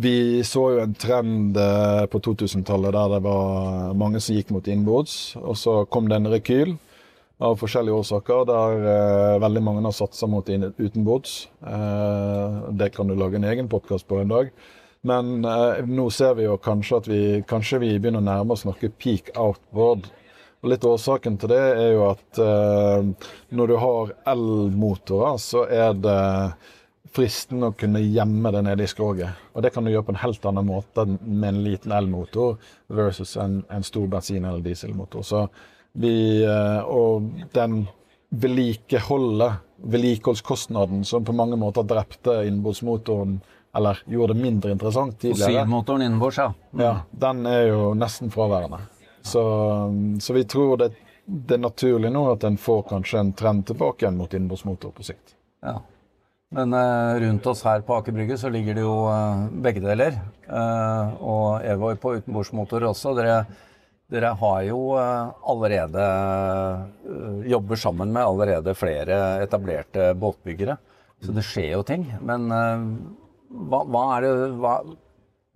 Vi 0.00 0.44
så 0.46 0.62
jo 0.74 0.82
en 0.84 0.92
trend 0.94 1.56
eh, 1.58 2.04
på 2.12 2.20
2000-tallet 2.22 2.94
der 2.94 3.14
det 3.16 3.20
var 3.24 3.96
mange 3.98 4.20
som 4.22 4.36
gikk 4.36 4.52
mot 4.54 4.68
innbords. 4.70 5.34
Og 5.40 5.56
så 5.58 5.80
kom 5.90 6.08
det 6.08 6.20
en 6.20 6.30
rekyl 6.30 6.76
av 7.40 7.56
forskjellige 7.56 7.96
årsaker 8.02 8.44
der 8.48 8.82
uh, 8.84 9.40
veldig 9.40 9.62
mange 9.64 9.84
har 9.86 9.96
satsa 9.96 10.28
mot 10.28 10.46
utenbords. 10.46 11.48
Uh, 11.64 12.68
det 12.76 12.92
kan 12.94 13.08
du 13.08 13.16
lage 13.16 13.40
en 13.40 13.48
egen 13.48 13.68
podkast 13.72 14.06
på 14.08 14.20
en 14.20 14.32
dag. 14.32 14.50
Men 15.08 15.40
uh, 15.48 15.80
nå 15.88 16.10
ser 16.12 16.36
vi 16.36 16.44
jo 16.44 16.58
kanskje 16.60 16.98
at 17.00 17.08
vi 17.08 17.20
kanskje 17.48 17.80
vi 17.80 17.94
begynner 17.96 18.20
å 18.20 18.28
nærme 18.28 18.56
oss 18.56 18.66
noe 18.68 18.92
peak 19.00 19.32
outboard. 19.40 20.10
Og 20.60 20.68
Litt 20.68 20.84
årsaken 20.84 21.40
til 21.40 21.54
det 21.54 21.62
er 21.72 21.94
jo 21.94 22.02
at 22.10 22.38
når 23.56 23.70
du 23.70 23.74
har 23.80 24.10
elmotorer, 24.28 25.38
så 25.40 25.62
er 25.64 25.94
det 25.96 26.18
fristende 27.12 27.70
å 27.70 27.76
kunne 27.76 28.02
gjemme 28.04 28.52
det 28.54 28.62
nede 28.66 28.86
i 28.86 28.90
skroget. 28.90 29.38
Og 29.54 29.64
det 29.64 29.72
kan 29.74 29.84
du 29.84 29.90
gjøre 29.90 30.06
på 30.08 30.14
en 30.14 30.22
helt 30.22 30.44
annen 30.46 30.68
måte 30.68 31.06
med 31.10 31.48
en 31.48 31.62
liten 31.64 31.94
elmotor 31.94 32.58
versus 32.86 33.36
en, 33.36 33.62
en, 33.70 33.86
stor 33.86 34.06
bensin- 34.10 34.46
eller 34.46 34.62
dieselmotor. 34.64 35.26
Så 35.26 35.46
vi, 35.92 36.44
eh, 36.44 36.80
og 36.86 37.26
den 37.54 37.82
vedlikeholdet, 38.30 39.66
vedlikeholdskostnaden, 39.82 41.04
som 41.04 41.24
på 41.24 41.34
mange 41.34 41.58
måter 41.58 41.82
drepte 41.82 42.44
innbordsmotoren, 42.46 43.40
eller 43.74 43.98
gjorde 44.06 44.34
det 44.34 44.42
mindre 44.42 44.72
interessant 44.74 45.18
tidligere, 45.18 45.50
Fossilmotoren 45.50 46.02
innenbords, 46.02 46.38
ja. 46.38 46.52
ja, 46.78 46.94
den 47.10 47.46
er 47.46 47.62
jo 47.70 47.92
nesten 47.98 48.30
fraværende. 48.30 48.80
Så, 49.22 49.42
så 50.20 50.34
vi 50.34 50.44
tror 50.44 50.76
det, 50.80 50.92
det 51.24 51.58
er 51.58 51.62
naturlig 51.62 52.10
nå 52.12 52.24
at 52.32 52.46
en 52.46 52.58
får 52.58 52.82
kanskje 52.90 53.22
en 53.22 53.32
trend 53.36 53.66
tilbake 53.68 54.06
igjen 54.06 54.18
mot 54.18 54.34
innbordsmotor 54.34 54.94
på 54.94 55.06
sikt. 55.10 55.34
Ja. 55.62 55.80
Men 56.50 56.72
eh, 56.74 57.20
rundt 57.20 57.46
oss 57.46 57.62
her 57.62 57.82
på 57.86 57.94
Aker 57.94 58.14
Brygge 58.14 58.36
så 58.38 58.48
ligger 58.50 58.74
det 58.74 58.82
jo 58.82 58.94
eh, 59.06 59.42
begge 59.62 59.82
deler. 59.84 60.16
Eh, 60.50 61.12
og 61.22 61.62
Evoy 61.62 61.94
på 62.02 62.16
utenbordsmotor 62.18 62.88
også. 62.88 63.12
Dere, 63.14 63.36
dere 64.10 64.32
har 64.40 64.64
jo 64.66 64.80
allerede 64.98 66.06
Jobber 67.46 67.78
sammen 67.78 68.10
med 68.10 68.26
allerede 68.26 68.74
flere 68.74 69.20
etablerte 69.44 70.08
båtbyggere. 70.18 70.74
Så 71.22 71.36
det 71.36 71.44
skjer 71.46 71.76
jo 71.76 71.84
ting. 71.86 72.08
Men 72.26 72.48
hva, 72.50 73.84
hva 73.84 74.02
det 74.24 74.32
hva, 74.58 74.74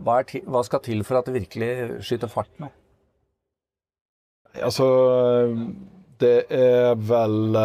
hva, 0.05 0.17
ti, 0.29 0.45
hva 0.47 0.63
skal 0.67 0.83
til 0.85 1.03
for 1.09 1.19
at 1.19 1.27
det 1.27 1.41
virkelig 1.41 2.05
skyter 2.07 2.31
fart 2.31 2.53
nå? 2.63 2.69
Altså, 4.63 4.87
det 6.23 6.37
er 6.55 6.93
vel 6.95 7.57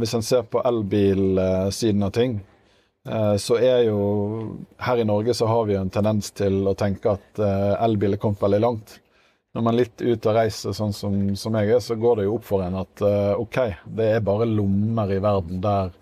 Hvis 0.00 0.14
en 0.16 0.24
ser 0.24 0.46
på 0.48 0.62
elbilsiden 0.64 2.06
av 2.06 2.14
ting, 2.16 2.38
så 3.04 3.58
er 3.60 3.82
jo 3.84 3.98
Her 4.80 5.02
i 5.02 5.04
Norge 5.04 5.34
så 5.36 5.44
har 5.50 5.66
vi 5.68 5.74
en 5.76 5.90
tendens 5.92 6.30
til 6.32 6.62
å 6.64 6.72
tenke 6.78 7.12
at 7.18 7.40
eh, 7.42 7.74
elbil 7.84 8.16
er 8.16 8.20
kommet 8.22 8.40
veldig 8.40 8.60
langt. 8.64 8.94
Når 9.54 9.66
man 9.66 9.74
er 9.74 9.84
litt 9.84 10.00
ut 10.00 10.28
og 10.30 10.38
reiser 10.38 10.72
sånn 10.74 10.94
som, 10.96 11.18
som 11.36 11.58
jeg 11.60 11.74
er, 11.76 11.82
så 11.84 11.98
går 12.00 12.16
det 12.16 12.24
jo 12.24 12.38
opp 12.38 12.46
for 12.48 12.64
en 12.64 12.80
at 12.80 13.02
OK, 13.38 13.58
det 13.86 14.08
er 14.16 14.24
bare 14.24 14.48
lommer 14.50 15.12
i 15.14 15.20
verden 15.22 15.60
der 15.62 15.92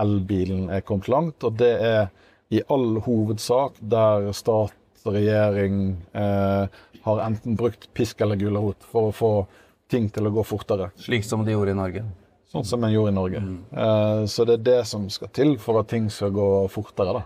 elbilen 0.00 0.70
er 0.72 0.86
kommet 0.86 1.10
langt, 1.12 1.44
og 1.44 1.58
det 1.60 1.74
er 1.84 2.06
i 2.54 2.62
all 2.72 3.00
hovedsak 3.04 3.76
der 3.80 4.30
stat 4.36 4.74
og 5.04 5.16
regjering 5.16 5.96
eh, 6.16 6.80
har 7.04 7.22
enten 7.26 7.56
brukt 7.60 7.90
pisk 7.96 8.22
eller 8.24 8.40
gulrot 8.40 8.84
for 8.88 9.10
å 9.10 9.14
få 9.14 9.32
ting 9.90 10.08
til 10.12 10.28
å 10.28 10.32
gå 10.32 10.44
fortere. 10.48 10.90
Slik 11.00 11.26
som 11.28 11.44
de 11.44 11.52
gjorde 11.52 11.74
i 11.74 11.78
Norge. 11.78 12.04
Sånn 12.54 12.66
som 12.68 12.84
en 12.86 12.92
gjorde 12.94 13.10
i 13.10 13.16
Norge. 13.16 13.40
Mm. 13.42 13.54
Uh, 13.74 14.24
så 14.30 14.46
det 14.46 14.60
er 14.60 14.66
det 14.68 14.80
som 14.86 15.08
skal 15.10 15.32
til 15.34 15.56
for 15.58 15.80
at 15.80 15.88
ting 15.90 16.06
skal 16.12 16.30
gå 16.34 16.48
fortere, 16.70 17.16
da. 17.18 17.24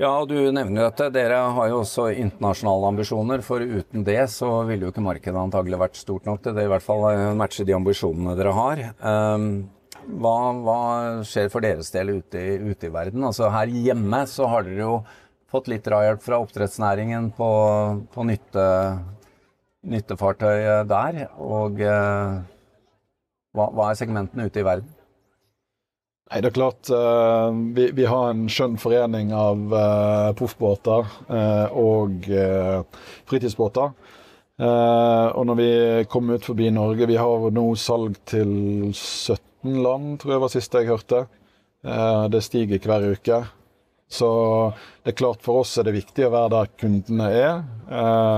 Ja, 0.00 0.10
du 0.24 0.34
nevner 0.52 0.82
jo 0.82 0.86
dette. 0.88 1.10
Dere 1.14 1.38
har 1.56 1.68
jo 1.70 1.82
også 1.82 2.08
internasjonale 2.16 2.88
ambisjoner. 2.90 3.42
For 3.44 3.62
uten 3.62 4.04
det 4.04 4.24
så 4.32 4.48
ville 4.68 4.86
jo 4.86 4.92
ikke 4.92 5.04
markedet 5.04 5.38
antagelig 5.38 5.80
vært 5.80 6.00
stort 6.00 6.28
nok 6.28 6.42
til 6.44 6.56
det. 6.56 6.64
I 6.66 6.72
hvert 6.72 6.84
fall 6.84 7.06
matche 7.38 7.64
de 7.68 7.76
ambisjonene 7.76 8.34
dere 8.38 8.54
har. 8.56 8.82
Um, 9.04 9.46
hva, 10.02 10.36
hva, 10.64 10.78
skjer 11.28 11.50
for 11.52 11.64
deres 11.64 11.92
del 11.94 12.16
ute 12.18 12.40
i, 12.40 12.56
ute 12.72 12.88
i 12.88 12.92
verden? 12.92 13.24
Altså 13.28 13.52
Her 13.52 13.70
hjemme 13.70 14.24
så 14.28 14.48
har 14.50 14.66
dere 14.66 14.80
jo 14.80 14.96
fått 15.52 15.68
litt 15.68 15.84
drahjelp 15.86 16.24
fra 16.24 16.40
oppdrettsnæringen 16.42 17.28
på, 17.36 17.50
på 18.14 18.24
nytte, 18.26 18.66
nyttefartøy 19.92 20.88
der. 20.88 21.26
Og 21.36 21.84
eh, 21.84 22.40
hva, 23.52 23.68
hva, 23.68 23.90
er 23.90 23.98
segmentene 24.00 24.48
ute 24.48 24.62
i 24.62 24.66
verden? 24.66 24.88
Nei, 26.32 26.40
det 26.40 26.48
er 26.48 26.56
klart 26.56 26.88
uh, 26.88 27.52
vi, 27.76 27.90
vi, 27.92 28.06
har 28.08 28.30
en 28.30 28.46
skjønn 28.48 28.78
forening 28.80 29.34
av 29.36 29.74
uh, 29.74 30.32
proffbåter 30.38 31.04
uh, 31.28 31.68
og 31.76 32.28
fritidsbåter. 33.28 33.92
og 34.62 35.46
når 35.48 35.56
vi 35.58 35.70
kommer 36.12 36.38
ut 36.38 36.44
forbi 36.46 36.68
Norge 36.70 37.06
Vi 37.08 37.16
har 37.18 37.46
nå 37.50 37.64
salg 37.80 38.18
til 38.28 38.92
17 38.92 39.80
land, 39.82 40.20
tror 40.20 40.32
jeg 40.32 40.42
var 40.44 40.52
siste 40.52 40.82
jeg 40.82 40.90
hørte. 40.92 41.26
det 42.30 42.42
stiger 42.44 42.78
hver 42.78 43.08
uke. 43.16 43.40
Så 44.08 44.28
det 45.02 45.12
er 45.12 45.18
klart 45.18 45.42
for 45.42 45.64
oss 45.64 45.72
er 45.78 45.88
det 45.88 45.96
viktig 45.96 46.28
å 46.28 46.34
være 46.36 46.52
der 46.52 46.70
kundene 46.78 47.30
er. 47.32 47.64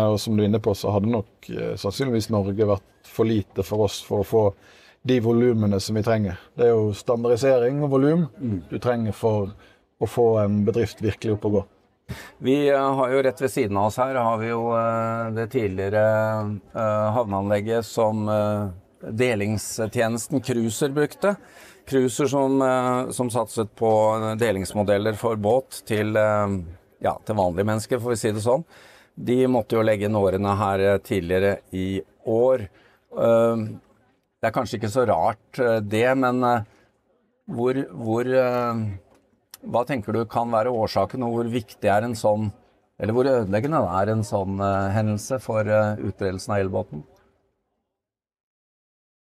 Og 0.09 0.17
som 0.23 0.37
du 0.37 0.43
er 0.43 0.49
inne 0.49 0.63
på, 0.63 0.73
så 0.73 0.95
hadde 0.95 1.13
nok 1.13 1.51
sannsynligvis 1.83 2.31
Norge 2.33 2.71
vært 2.73 3.11
for 3.11 3.29
lite 3.29 3.67
for 3.67 3.85
oss 3.85 4.01
for 4.07 4.23
å 4.23 4.29
få 4.31 4.45
de 5.05 5.21
volumene 5.21 5.81
som 5.81 5.97
vi 5.99 6.03
trenger. 6.05 6.41
Det 6.57 6.67
er 6.67 6.73
jo 6.73 6.93
standardisering 6.97 7.83
og 7.85 7.93
volum 7.93 8.27
mm. 8.35 8.59
du 8.71 8.79
trenger 8.83 9.17
for 9.17 9.53
å 10.01 10.09
få 10.09 10.29
en 10.43 10.63
bedrift 10.67 11.03
virkelig 11.05 11.37
opp 11.37 11.49
og 11.49 11.59
gå. 11.59 11.65
Vi 12.45 12.57
eh, 12.69 12.95
har 13.01 13.13
jo 13.13 13.25
rett 13.25 13.45
ved 13.45 13.53
siden 13.53 13.79
av 13.81 13.91
oss 13.91 14.01
her 14.01 14.17
har 14.21 14.41
vi 14.41 14.51
jo 14.51 14.65
det 15.37 15.51
tidligere 15.55 16.03
havneanlegget 17.17 17.87
som 17.89 18.27
delingstjenesten 19.05 20.41
Cruiser 20.41 20.89
brukte. 20.89 21.37
Cruiser 21.87 22.27
som, 22.27 22.63
eh, 22.63 23.11
som, 23.11 23.31
satset 23.31 23.75
på 23.75 23.91
delingsmodeller 24.39 25.13
for 25.13 25.37
båt 25.37 25.83
til, 25.87 26.17
eh, 26.17 26.49
ja, 27.01 27.19
til 27.27 27.35
vanlige 27.35 27.67
mennesker, 27.67 27.99
får 27.99 28.11
vi 28.11 28.17
si 28.17 28.33
det 28.33 28.41
sånn. 28.41 28.65
De 29.15 29.47
måtte 29.47 29.77
jo 29.77 29.83
legge 29.83 30.07
inn 30.07 30.17
årene 30.17 30.57
her 30.57 30.79
eh, 30.81 30.99
tidligere 30.99 31.59
i 31.73 32.03
år. 32.27 32.69
Det 34.45 34.51
er 34.51 34.53
kanskje 34.53 34.77
ikke 34.77 34.93
så 34.93 35.07
rart 35.09 35.59
det, 35.89 36.05
men 36.21 36.45
hvor, 37.49 37.79
hvor 37.97 38.29
Hva 39.65 39.83
tenker 39.89 40.13
du 40.13 40.27
kan 40.29 40.53
være 40.53 40.73
årsaken, 40.85 41.25
og 41.25 41.39
hvor 41.39 41.49
viktig 41.49 41.89
er 41.89 42.05
en 42.05 42.17
sånn 42.19 42.51
Eller 43.01 43.17
hvor 43.17 43.31
ødeleggende 43.31 43.81
er 44.03 44.13
en 44.13 44.21
sånn 44.27 44.61
hendelse 44.93 45.41
for 45.41 45.65
utbredelsen 45.65 46.53
av 46.53 46.61
elbåten? 46.67 47.07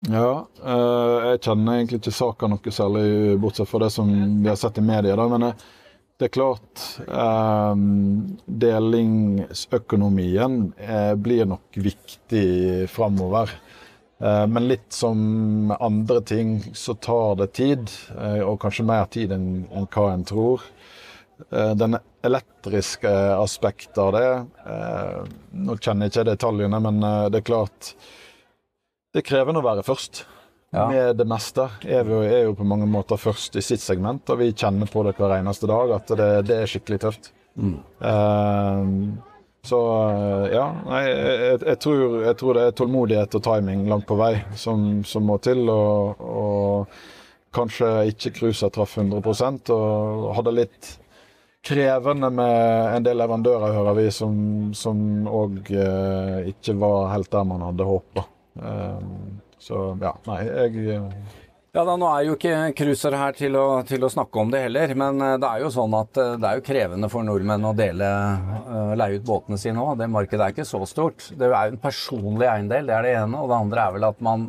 Ja, 0.08 0.46
jeg 0.56 1.42
kjenner 1.44 1.76
egentlig 1.76 1.98
ikke 2.00 2.14
saka 2.16 2.48
noe 2.48 2.72
særlig, 2.72 3.36
bortsett 3.42 3.68
fra 3.68 3.82
det 3.82 3.90
som 3.92 4.08
vi 4.40 4.48
har 4.48 4.56
sett 4.56 4.78
i 4.80 4.84
media. 4.84 5.12
Da. 5.18 5.26
Men 5.28 5.42
eh, 5.50 5.64
det 6.16 6.28
er 6.28 6.32
klart 6.32 7.00
Delingsøkonomien 8.64 10.56
blir 11.20 11.44
nok 11.48 11.76
viktig 11.84 12.88
framover. 12.92 13.52
Uh, 14.20 14.46
men 14.52 14.68
litt 14.68 14.88
som 14.92 15.72
andre 15.78 16.20
ting 16.26 16.58
så 16.76 16.94
tar 16.94 17.38
det 17.40 17.52
tid, 17.56 17.92
og 18.44 18.58
kanskje 18.62 18.88
mer 18.88 19.06
tid 19.12 19.32
enn, 19.36 19.50
hva 19.70 20.10
en 20.12 20.26
tror. 20.28 20.64
Den 21.50 21.96
elektriske 22.20 23.10
aspektet 23.40 23.96
av 23.96 24.10
det 24.12 24.26
Nå 25.56 25.76
kjenner 25.80 26.04
jeg 26.04 26.12
ikke 26.12 26.24
detaljene, 26.28 26.80
men 26.84 26.98
det 27.32 27.40
er 27.40 27.46
klart 27.48 27.94
det 29.10 29.22
er 29.22 29.26
krevende 29.26 29.62
å 29.62 29.64
være 29.64 29.82
først 29.82 30.20
ja. 30.70 30.86
med 30.86 31.16
det 31.18 31.26
meste. 31.26 31.66
Vi 31.82 31.94
er 31.96 32.44
jo 32.44 32.54
på 32.54 32.66
mange 32.68 32.86
måter 32.86 33.18
først 33.18 33.56
i 33.58 33.64
sitt 33.64 33.82
segment, 33.82 34.28
og 34.30 34.38
vi 34.38 34.52
kjenner 34.52 34.90
på 34.90 35.02
det 35.06 35.16
hver 35.18 35.38
eneste 35.40 35.66
dag 35.70 35.96
at 35.96 36.12
det, 36.18 36.30
det 36.46 36.60
er 36.60 36.70
skikkelig 36.70 37.00
tøft. 37.02 37.32
Mm. 37.58 37.78
Uh, 37.98 38.86
så 39.62 39.78
ja, 40.48 40.64
nei, 40.86 41.02
jeg, 41.10 41.58
jeg, 41.66 41.78
tror, 41.84 42.04
jeg, 42.24 42.36
tror, 42.40 42.56
det 42.56 42.62
er 42.64 42.76
tålmodighet 42.78 43.34
og 43.36 43.42
timing 43.44 43.84
langt 43.90 44.06
på 44.08 44.16
vei 44.16 44.32
som, 44.56 45.02
som 45.04 45.26
må 45.28 45.36
til. 45.44 45.66
Og, 45.68 46.22
og 46.24 47.52
kanskje 47.54 47.90
ikke 48.12 48.32
Cruiser 48.38 48.72
traff 48.72 48.96
100% 48.98 49.72
og 49.74 50.30
hadde 50.38 50.56
litt 50.62 50.94
krevende 51.66 52.30
med 52.32 52.96
en 52.96 53.04
del 53.04 53.20
leverandører, 53.20 53.74
hører 53.76 53.98
vi, 53.98 54.06
som 54.14 55.00
òg 55.28 55.72
eh, 55.76 56.48
ikke 56.54 56.76
var 56.80 57.10
helt 57.12 57.30
der 57.32 57.44
man 57.44 57.66
hadde 57.68 57.88
håpa. 57.88 58.24
Um, 58.60 59.40
så 59.60 59.90
ja, 60.00 60.14
nei, 60.26 60.38
jeg 60.48 60.86
eh, 60.96 61.36
ja, 61.72 61.84
da, 61.84 61.94
Nå 61.94 62.08
er 62.10 62.26
jo 62.26 62.34
ikke 62.34 62.54
Cruiser 62.78 63.14
her 63.14 63.36
til 63.38 63.54
å, 63.58 63.64
til 63.86 64.02
å, 64.02 64.10
snakke 64.10 64.42
om 64.42 64.50
det 64.50 64.64
heller, 64.64 64.94
men 64.98 65.22
eh, 65.22 65.36
det 65.42 65.48
er 65.48 65.64
jo 65.64 65.70
sånn 65.74 65.96
at 65.98 66.18
eh, 66.18 66.36
det 66.40 66.48
er 66.48 66.58
jo 66.58 66.66
krevende 66.66 67.10
for 67.12 67.26
nordmenn 67.26 67.68
å 67.68 67.72
dele, 67.78 68.10
uh, 68.66 68.92
leie 68.98 69.20
ut 69.20 69.26
båtene 69.28 69.58
sine 69.60 69.82
òg. 69.82 69.96
Det 70.00 70.10
markedet 70.10 70.46
er 70.46 70.54
ikke 70.56 70.68
så 70.68 70.82
stort. 70.90 71.30
Det 71.30 71.46
er 71.46 71.70
jo 71.70 71.76
en 71.76 71.82
personlig 71.82 72.50
eiendel, 72.50 72.90
det 72.90 72.96
er 72.96 73.06
det 73.06 73.16
ene. 73.22 73.42
Og 73.42 73.50
det 73.52 73.58
andre 73.62 73.86
er 73.86 73.98
vel 73.98 74.08
at 74.10 74.22
man 74.24 74.46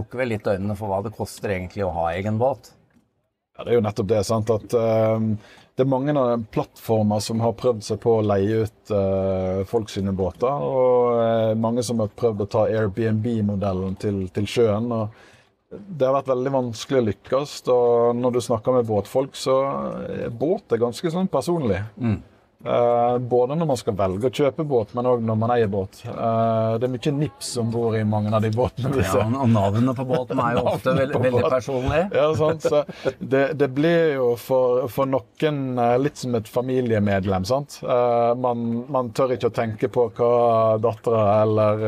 lukker 0.00 0.20
vel 0.20 0.34
litt 0.34 0.48
øynene 0.48 0.76
for 0.76 0.92
hva 0.92 1.00
det 1.04 1.16
koster 1.16 1.56
egentlig 1.56 1.84
å 1.86 1.94
ha 1.96 2.10
egen 2.16 2.40
båt. 2.40 2.72
Ja, 3.56 3.64
Det 3.64 3.74
er 3.74 3.80
jo 3.80 3.84
nettopp 3.84 4.08
det. 4.08 4.24
sant, 4.24 4.52
at 4.52 4.76
uh, 4.76 5.56
det 5.76 5.84
er 5.84 5.88
mange 5.88 6.12
av 6.16 6.42
plattformer 6.52 7.20
som 7.24 7.40
har 7.40 7.54
prøvd 7.56 7.84
seg 7.84 8.00
på 8.00 8.18
å 8.18 8.24
leie 8.24 8.64
ut 8.64 8.92
uh, 8.92 9.60
folk 9.68 9.92
båter. 10.16 10.64
Og 10.64 11.20
uh, 11.20 11.52
mange 11.56 11.84
som 11.84 12.00
har 12.00 12.08
prøvd 12.16 12.44
å 12.44 12.48
ta 12.52 12.64
Airbnb-modellen 12.68 13.96
til, 14.00 14.26
til, 14.32 14.48
sjøen. 14.48 14.92
og 14.92 15.28
Det 15.70 16.06
har 16.06 16.16
vært 16.16 16.32
veldig 16.32 16.50
vanskelig 16.54 16.98
å 16.98 17.06
lykkes. 17.06 17.54
og 17.70 18.18
Når 18.18 18.34
du 18.34 18.40
snakker 18.42 18.74
med 18.74 18.88
båtfolk, 18.88 19.38
så 19.38 19.60
er 20.02 20.34
båt 20.34 20.74
er 20.74 20.82
ganske 20.82 21.14
sånn 21.14 21.30
personlig. 21.30 21.78
Mm. 22.00 22.18
Eh, 22.64 23.18
både 23.18 23.54
når 23.56 23.68
man 23.70 23.78
skal 23.80 23.94
velge 23.96 24.28
å 24.28 24.34
kjøpe 24.36 24.66
båt, 24.68 24.90
men 24.92 25.06
òg 25.08 25.22
når 25.24 25.36
man 25.40 25.52
eier 25.54 25.70
båt. 25.72 26.02
Eh, 26.04 26.72
det 26.76 26.88
er 26.88 26.92
mye 26.92 27.12
nips 27.16 27.54
om 27.62 27.70
bord 27.72 27.96
i 27.96 28.02
mange 28.04 28.34
av 28.36 28.44
de 28.44 28.50
båtene. 28.52 28.90
Ja, 29.00 29.22
og 29.24 29.48
navnene 29.48 29.94
på 29.96 30.04
båten 30.10 30.42
er 30.44 30.58
jo 30.58 30.64
ofte 30.74 30.92
veld, 30.98 31.16
veldig 31.24 31.44
personlige. 31.46 32.02
Ja, 32.18 32.26
sant? 32.36 32.66
Så 32.66 32.82
det, 33.16 33.44
det, 33.62 33.70
blir 33.72 34.12
jo 34.18 34.34
for, 34.40 34.84
for 34.92 35.08
noen 35.08 35.62
uh, 35.80 35.94
litt 36.02 36.20
som 36.20 36.36
et 36.36 36.50
familiemedlem. 36.50 37.48
sant? 37.48 37.78
Man, 37.80 38.66
man, 38.92 39.08
tør 39.16 39.38
ikke 39.38 39.48
å 39.48 39.56
tenke 39.56 39.88
på 39.92 40.10
hva 40.18 40.76
dattera 40.82 41.24
eller 41.46 41.86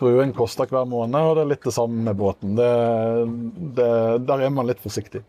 fruen 0.00 0.32
koster 0.36 0.70
hver 0.70 0.88
måned, 0.88 1.20
og 1.20 1.36
det 1.36 1.44
er 1.44 1.52
litt 1.52 1.66
det 1.68 1.76
samme 1.76 2.06
med 2.08 2.16
båten. 2.18 2.56
Det, 2.58 2.70
det, 3.76 3.90
der 4.26 4.46
er 4.46 4.54
man 4.54 4.68
litt 4.70 4.80
forsiktig. 4.82 5.22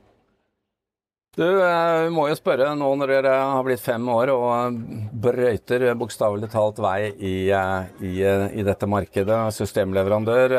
Du, 1.31 1.45
eh, 1.47 2.09
må 2.11 2.25
jo 2.27 2.35
spørre 2.35 2.73
nå 2.75 2.89
når 2.99 3.11
dere 3.13 3.35
har 3.39 3.63
blitt 3.63 3.79
fem 3.79 4.03
år 4.11 4.33
og 4.33 4.79
brøyter 5.23 5.85
bokstavelig 5.95 6.49
talt 6.51 6.81
vei 6.83 7.05
i, 7.07 7.35
eh, 7.55 7.85
i, 8.03 8.11
eh, 8.19 8.49
i, 8.59 8.65
dette 8.67 8.89
markedet, 8.91 9.37
systemleverandør. 9.55 10.57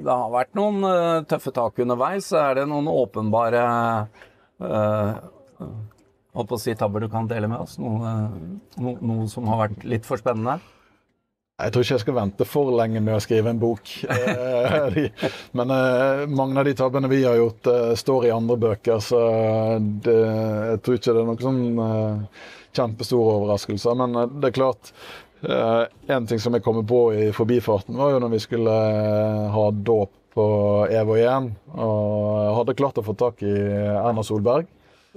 Det 0.00 0.10
har 0.10 0.34
vært 0.34 0.58
noen 0.58 0.82
tøffe 1.30 1.54
tak 1.54 1.78
underveis. 1.78 2.32
Er 2.34 2.58
det 2.58 2.66
noen 2.72 2.90
åpenbare 2.90 3.62
øh, 4.66 5.14
si 6.58 6.74
tabber 6.74 7.06
du 7.06 7.08
kan 7.08 7.30
dele 7.30 7.46
med 7.46 7.62
oss? 7.62 7.78
Noe, 7.78 8.18
no, 8.82 8.98
noe 8.98 9.30
som 9.30 9.46
har 9.46 9.68
vært 9.68 9.86
litt 9.94 10.10
for 10.10 10.18
spennende? 10.18 10.58
Jeg 11.60 11.72
tror 11.72 11.84
ikke 11.84 11.94
jeg 11.96 12.02
skal 12.04 12.16
vente 12.16 12.46
for 12.48 12.70
lenge 12.76 13.02
med 13.04 13.16
å 13.16 13.22
skrive 13.22 13.52
en 13.52 13.60
bok. 13.60 13.92
Eh, 14.10 15.00
men 15.56 15.72
eh, 15.74 16.22
mange 16.30 16.60
av 16.60 16.68
de 16.68 16.74
tabbene 16.76 17.10
vi 17.10 17.22
har 17.24 17.38
gjort, 17.38 17.68
eh, 17.70 17.92
står 17.98 18.28
i 18.28 18.32
andre 18.34 18.56
bøker, 18.60 19.00
så 19.04 19.20
det, 20.04 20.16
jeg 20.70 20.80
tror 20.84 20.98
ikke 20.98 21.14
det 21.16 21.22
er 21.22 21.28
noen 21.30 21.44
sånn 21.44 21.60
kjempestore 22.76 23.36
overraskelser. 23.40 23.98
Men 23.98 24.18
det 24.40 24.50
er 24.50 24.56
klart 24.56 24.94
En 25.40 26.26
ting 26.28 26.36
som 26.36 26.52
jeg 26.52 26.60
kommer 26.60 26.84
på 26.84 26.98
i 27.16 27.30
forbifarten, 27.32 27.96
var 27.96 28.10
jo 28.12 28.18
når 28.20 28.34
vi 28.34 28.40
skulle 28.44 28.74
ha 29.54 29.62
dåp 29.72 30.12
på 30.36 30.44
Evo 30.92 31.16
igjen, 31.16 31.46
og 31.72 32.58
hadde 32.58 32.76
klart 32.76 33.00
å 33.00 33.04
få 33.06 33.14
tak 33.16 33.40
i 33.48 33.54
Erna 33.54 34.20
Solberg. 34.26 34.68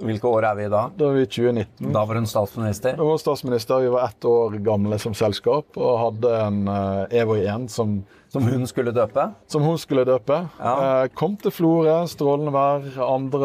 Hvilke 0.02 0.26
år 0.26 0.42
er 0.48 0.56
vi 0.58 0.64
da? 0.72 0.80
Da 0.98 1.06
er 1.06 1.20
vi 1.20 1.22
i 1.22 1.28
2019. 1.30 1.92
Da 1.94 2.00
var 2.02 2.18
hun 2.18 2.24
statsminister? 2.26 2.96
Da 2.98 3.04
var 3.06 3.20
statsminister. 3.22 3.84
Vi 3.84 3.92
var 3.92 4.08
ett 4.08 4.24
år 4.26 4.56
gamle 4.66 4.98
som 4.98 5.14
selskap 5.14 5.78
og 5.78 5.92
hadde 6.00 6.32
en 6.40 6.58
uh, 6.66 7.14
Evo 7.14 7.36
1 7.38 7.68
som 7.70 8.00
Som 8.34 8.48
hun 8.50 8.66
skulle 8.66 8.90
døpe? 8.90 9.28
Som 9.46 9.62
hun 9.62 9.78
skulle 9.78 10.02
døpe. 10.08 10.40
Ja. 10.58 10.74
Uh, 10.74 11.04
kom 11.14 11.36
til 11.38 11.54
Florø, 11.54 12.00
strålende 12.10 12.50
vær 12.50 12.82
2. 12.98 13.44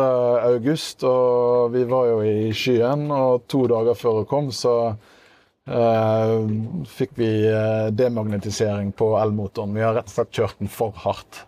august, 0.55 1.05
og 1.05 1.69
vi 1.75 1.85
var 1.85 2.09
jo 2.09 2.17
i 2.25 2.49
skyen. 2.49 3.05
Og 3.13 3.45
to 3.45 3.67
dager 3.69 3.93
før 3.93 4.23
hun 4.23 4.29
kom, 4.33 4.49
så 4.49 4.75
uh, 5.69 6.35
fikk 6.97 7.13
vi 7.21 7.31
demagnetisering 7.93 8.89
på 8.97 9.13
elmotoren. 9.21 9.77
Vi 9.77 9.85
har 9.85 9.99
rett 10.01 10.09
og 10.09 10.17
slett 10.17 10.33
kjørt 10.41 10.65
den 10.65 10.73
for 10.79 10.97
hardt. 11.05 11.45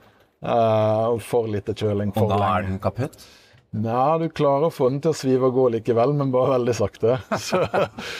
for 1.21 1.45
lite 1.49 1.73
kjøling 1.73 2.13
for 2.13 2.25
lenge. 2.25 2.33
Og 2.33 2.37
da 2.37 2.37
lenge. 2.37 2.57
er 2.57 2.69
den 2.69 2.79
kaputt? 2.81 3.31
Nei, 3.71 4.19
du 4.19 4.25
klarer 4.35 4.67
å 4.67 4.73
få 4.73 4.89
den 4.91 4.97
til 4.99 5.13
å 5.13 5.15
svive 5.15 5.47
og 5.47 5.55
gå 5.55 5.65
likevel, 5.71 6.11
men 6.19 6.31
bare 6.33 6.57
veldig 6.57 6.73
sakte. 6.75 7.13
Så, 7.39 7.59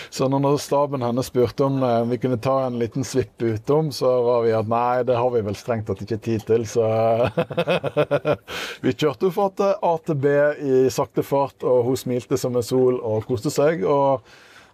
så 0.08 0.30
når 0.32 0.54
staben 0.64 1.04
hennes 1.04 1.28
spurte 1.28 1.66
om 1.66 1.82
eh, 1.84 2.06
vi 2.08 2.20
kunne 2.24 2.38
ta 2.40 2.54
en 2.64 2.78
liten 2.80 3.04
svipp 3.04 3.44
utom, 3.44 3.90
så 3.92 4.14
var 4.24 4.46
vi 4.46 4.54
at 4.56 4.70
nei, 4.72 5.04
det 5.08 5.18
har 5.20 5.34
vi 5.34 5.42
vel 5.44 5.58
strengt 5.60 5.90
tatt 5.90 6.06
ikke 6.06 6.22
tid 6.24 6.46
til, 6.48 6.64
så 6.72 6.88
Vi 8.86 8.96
kjørte 8.96 9.34
fra 9.36 9.50
A 9.76 9.92
til 10.08 10.22
B 10.24 10.32
i 10.64 10.80
sakte 10.94 11.26
fart, 11.28 11.68
og 11.68 11.84
hun 11.90 12.00
smilte 12.00 12.40
som 12.40 12.56
en 12.56 12.64
sol 12.64 13.02
og 13.04 13.28
koste 13.28 13.52
seg. 13.52 13.84
og 13.84 14.24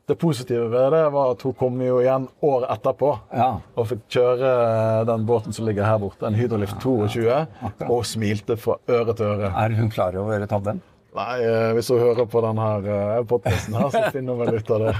det 0.07 0.15
positive 0.15 0.69
ved 0.71 0.91
det 0.95 1.03
var 1.11 1.33
at 1.33 1.41
hun 1.43 1.55
kom 1.59 1.81
jo 1.83 1.97
igjen 1.99 2.27
år 2.47 2.67
etterpå 2.71 3.09
ja. 3.35 3.47
og 3.75 3.89
fikk 3.89 4.05
kjøre 4.15 4.51
den 5.09 5.25
båten 5.27 5.55
som 5.55 5.67
ligger 5.67 5.87
her 5.87 5.99
borte, 5.99 6.23
en 6.27 6.37
Hydrolift 6.37 6.79
22, 6.79 7.25
ja, 7.27 7.41
og 7.89 8.05
smilte 8.07 8.55
fra 8.59 8.77
øre 8.87 9.15
til 9.17 9.33
øre. 9.33 9.51
Er 9.51 9.75
hun 9.75 9.91
klar 9.91 10.15
over 10.19 10.47
tabben? 10.47 10.79
Nei, 11.17 11.35
eh, 11.43 11.73
hvis 11.75 11.91
hun 11.91 12.01
hører 12.01 12.27
på 12.29 12.41
denne 12.45 12.71
eh, 12.85 13.21
podkasten 13.27 13.77
her, 13.77 13.91
så 13.91 14.07
finner 14.15 14.35
hun 14.35 14.43
vel 14.45 14.59
ut 14.59 14.73
av 14.75 14.83
det. 14.85 14.95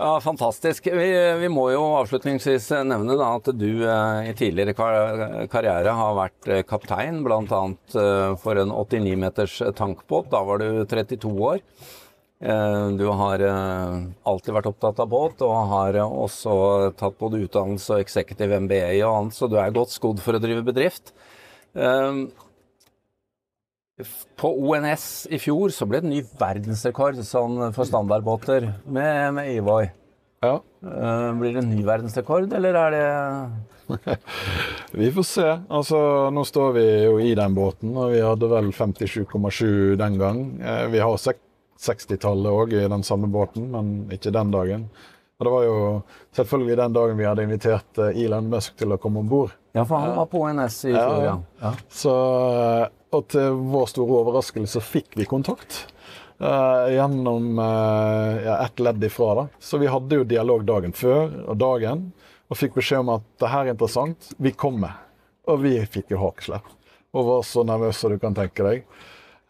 ja, 0.00 0.10
Fantastisk. 0.24 0.88
Vi, 0.96 1.08
vi, 1.42 1.50
må 1.52 1.68
jo 1.74 1.82
avslutningsvis 2.00 2.70
nevne 2.88 3.18
da, 3.18 3.30
at 3.36 3.50
du 3.52 3.68
eh, 3.84 4.30
i 4.30 4.34
tidligere 4.38 4.74
kar 4.78 5.46
karriere 5.52 5.94
har 6.00 6.16
vært 6.18 6.52
kaptein, 6.70 7.20
bl.a. 7.26 7.62
for 8.40 8.64
en 8.64 8.72
89 8.72 9.16
meters 9.26 9.60
tankbåt. 9.76 10.30
Da 10.32 10.44
var 10.46 10.62
du 10.62 10.84
32 10.88 11.34
år. 11.52 11.64
Eh, 12.40 12.88
du 12.96 13.04
har 13.04 13.42
eh, 13.44 13.96
alltid 14.24 14.54
vært 14.56 14.70
opptatt 14.70 15.00
av 15.02 15.08
båt, 15.12 15.42
og 15.44 15.72
har 15.74 15.98
også 16.06 16.52
tatt 16.96 17.18
både 17.20 17.42
utdannelse 17.44 17.98
og 17.98 18.04
executive 18.04 18.62
MBA 18.64 18.94
og 19.04 19.16
annet, 19.16 19.36
så 19.36 19.48
du 19.50 19.58
er 19.60 19.74
godt 19.76 19.92
skodd 19.92 20.22
for 20.24 20.36
å 20.36 20.40
drive 20.40 20.64
bedrift. 20.64 21.12
Eh, 21.76 22.22
på 24.40 24.50
ONS 24.70 25.04
i 25.28 25.36
fjor 25.42 25.74
så 25.76 25.84
ble 25.84 26.00
det 26.00 26.08
ny 26.08 26.22
verdensrekord 26.40 27.18
sånn 27.28 27.66
for 27.76 27.84
standardbåter 27.84 28.70
med, 28.88 29.34
med 29.36 29.50
Evoy. 29.58 29.90
Ja. 30.40 30.54
Blir 31.36 31.52
det 31.52 31.60
en 31.60 31.68
ny 31.68 31.82
verdensrekord, 31.84 32.48
eller 32.56 32.78
er 32.80 32.96
det 32.96 33.04
Vi 35.02 35.10
får 35.12 35.26
se. 35.28 35.46
Altså, 35.68 36.00
nå 36.32 36.46
står 36.48 36.72
vi 36.78 36.86
jo 37.04 37.18
i 37.20 37.34
den 37.36 37.52
båten, 37.52 37.92
og 37.92 38.14
vi 38.14 38.24
hadde 38.24 38.48
vel 38.48 38.72
57,7 38.72 40.00
den 40.00 40.16
gang. 40.16 40.40
Vi 40.88 41.04
har 41.04 41.20
60-tallet 41.80 42.52
òg 42.52 42.76
i 42.76 42.84
den 42.88 43.02
samme 43.06 43.30
båten, 43.32 43.70
men 43.72 43.94
ikke 44.12 44.32
den 44.34 44.52
dagen. 44.52 44.86
Og 45.40 45.46
Det 45.46 45.52
var 45.54 45.62
jo 45.64 45.76
selvfølgelig 46.36 46.76
den 46.76 46.92
dagen 46.92 47.16
vi 47.16 47.24
hadde 47.24 47.44
invitert 47.46 47.98
eh, 47.98 48.18
Elon 48.24 48.50
Musk 48.52 48.76
til 48.76 48.92
å 48.92 48.98
komme 49.00 49.22
om 49.22 49.28
bord. 49.30 49.54
Ja, 49.72 49.86
for 49.86 50.02
han 50.02 50.12
var 50.18 50.26
på 50.28 50.42
NS 50.52 50.76
i 50.90 50.92
fjor, 50.92 51.22
ja. 51.24 51.36
ja. 51.62 51.70
Så, 51.88 52.16
eh, 52.60 52.82
og 53.16 53.30
til 53.32 53.56
vår 53.72 53.88
store 53.88 54.18
overraskelse 54.20 54.82
fikk 54.84 55.16
vi 55.16 55.28
kontakt. 55.30 55.86
Uh, 56.40 56.88
gjennom 56.88 57.58
uh, 57.60 58.38
ja, 58.40 58.54
ett 58.64 58.80
ledd 58.80 59.04
ifra. 59.04 59.34
da. 59.34 59.42
Så 59.60 59.76
vi 59.78 59.90
hadde 59.92 60.20
jo 60.20 60.24
dialog 60.24 60.62
dagen 60.64 60.94
før 60.96 61.34
og 61.52 61.58
dagen, 61.60 62.06
og 62.48 62.56
fikk 62.56 62.78
beskjed 62.78 63.02
om 63.02 63.10
at 63.18 63.26
det 63.42 63.50
her 63.52 63.66
er 63.68 63.74
interessant, 63.74 64.30
vi 64.40 64.54
kommer. 64.56 64.94
Og 65.48 65.60
vi 65.64 65.74
fikk 65.84 66.14
jo 66.14 66.20
hakeslepp. 66.22 66.68
Og 67.12 67.26
var 67.26 67.44
så 67.44 67.64
nervøse 67.68 68.08
du 68.08 68.16
kan 68.22 68.36
tenke 68.36 68.64
deg. 68.64 68.88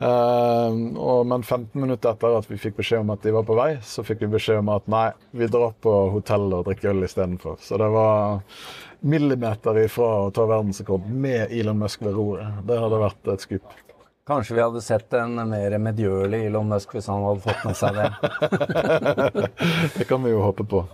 Uh, 0.01 0.97
og, 0.97 1.27
men 1.29 1.43
15 1.43 1.77
minutter 1.77 2.15
etter 2.15 2.39
at 2.39 2.47
vi 2.49 2.57
fikk 2.61 2.79
beskjed 2.79 3.03
om 3.03 3.11
at 3.13 3.21
de 3.21 3.35
var 3.37 3.45
på 3.45 3.57
vei, 3.59 3.75
så 3.85 4.05
fikk 4.07 4.23
vi 4.25 4.31
beskjed 4.33 4.63
om 4.63 4.71
at 4.73 4.87
nei, 4.89 5.11
vi 5.37 5.49
drar 5.53 5.75
på 5.85 5.93
hotellet 6.15 6.57
og 6.63 6.71
drikker 6.71 6.95
øl 6.95 7.05
istedenfor. 7.05 7.59
Så 7.61 7.77
det 7.81 7.91
var 7.93 8.41
millimeter 9.01 9.83
ifra 9.85 10.09
å 10.25 10.33
ta 10.33 10.47
verdensrekord 10.49 11.05
med 11.09 11.53
Elon 11.53 11.79
Musk 11.85 12.05
ved 12.05 12.17
roret. 12.17 12.63
Det 12.69 12.81
hadde 12.81 13.03
vært 13.05 13.33
et 13.35 13.45
skup. 13.45 13.77
Kanskje 14.31 14.57
vi 14.57 14.63
hadde 14.63 14.81
sett 14.85 15.13
en 15.19 15.37
mer 15.51 15.77
medgjørlig 15.83 16.45
Elon 16.47 16.69
Musk 16.71 16.93
hvis 16.95 17.09
han 17.11 17.25
hadde 17.27 17.45
fått 17.45 17.65
med 17.67 17.77
seg 17.77 18.01
det. 18.01 18.09
det 19.99 20.09
kan 20.09 20.25
vi 20.25 20.33
jo 20.33 20.45
håpe 20.45 20.65
på. 20.71 20.85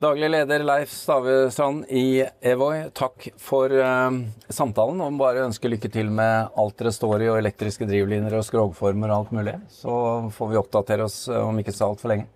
Daglig 0.00 0.30
leder 0.32 0.62
Leif 0.64 0.92
Stavestrand 0.96 1.82
i 1.92 2.22
Evoy, 2.40 2.86
takk 2.96 3.26
for 3.36 3.68
uh, 3.68 4.08
samtalen. 4.48 5.02
Og 5.04 5.18
bare 5.20 5.42
ønske 5.44 5.68
lykke 5.68 5.90
til 5.92 6.08
med 6.08 6.56
alt 6.56 6.78
dere 6.80 6.92
står 6.96 7.26
i, 7.26 7.28
og 7.28 7.36
elektriske 7.36 7.84
drivlinjer 7.84 8.38
og 8.38 8.46
skrogformer 8.48 9.12
og 9.12 9.18
alt 9.18 9.36
mulig. 9.36 9.54
Så 9.68 9.92
får 10.32 10.50
vi 10.54 10.58
oppdatere 10.62 11.04
oss 11.04 11.26
uh, 11.28 11.42
om 11.50 11.60
ikke 11.60 11.76
så 11.76 11.90
altfor 11.90 12.14
lenge. 12.14 12.30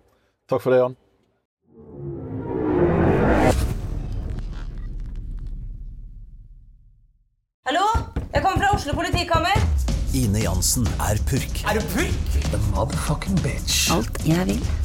Takk 0.45 0.61
for 0.61 0.77
det, 0.77 0.83
Jan. 0.83 0.99
Hallo? 7.65 7.89
Jeg 8.29 8.45
kommer 8.45 8.61
fra 8.61 8.73
Oslo 8.77 8.99
politikammer. 9.01 9.69
Ine 10.13 10.45
Jansen 10.45 10.85
er 11.01 11.17
purk. 11.25 11.65
Er 11.65 11.81
du 11.81 11.93
purk? 11.97 12.41
The 12.53 12.61
motherfucking 12.69 13.41
bitch. 13.41 13.87
Alt 13.89 14.21
jeg 14.29 14.53
vil 14.53 14.84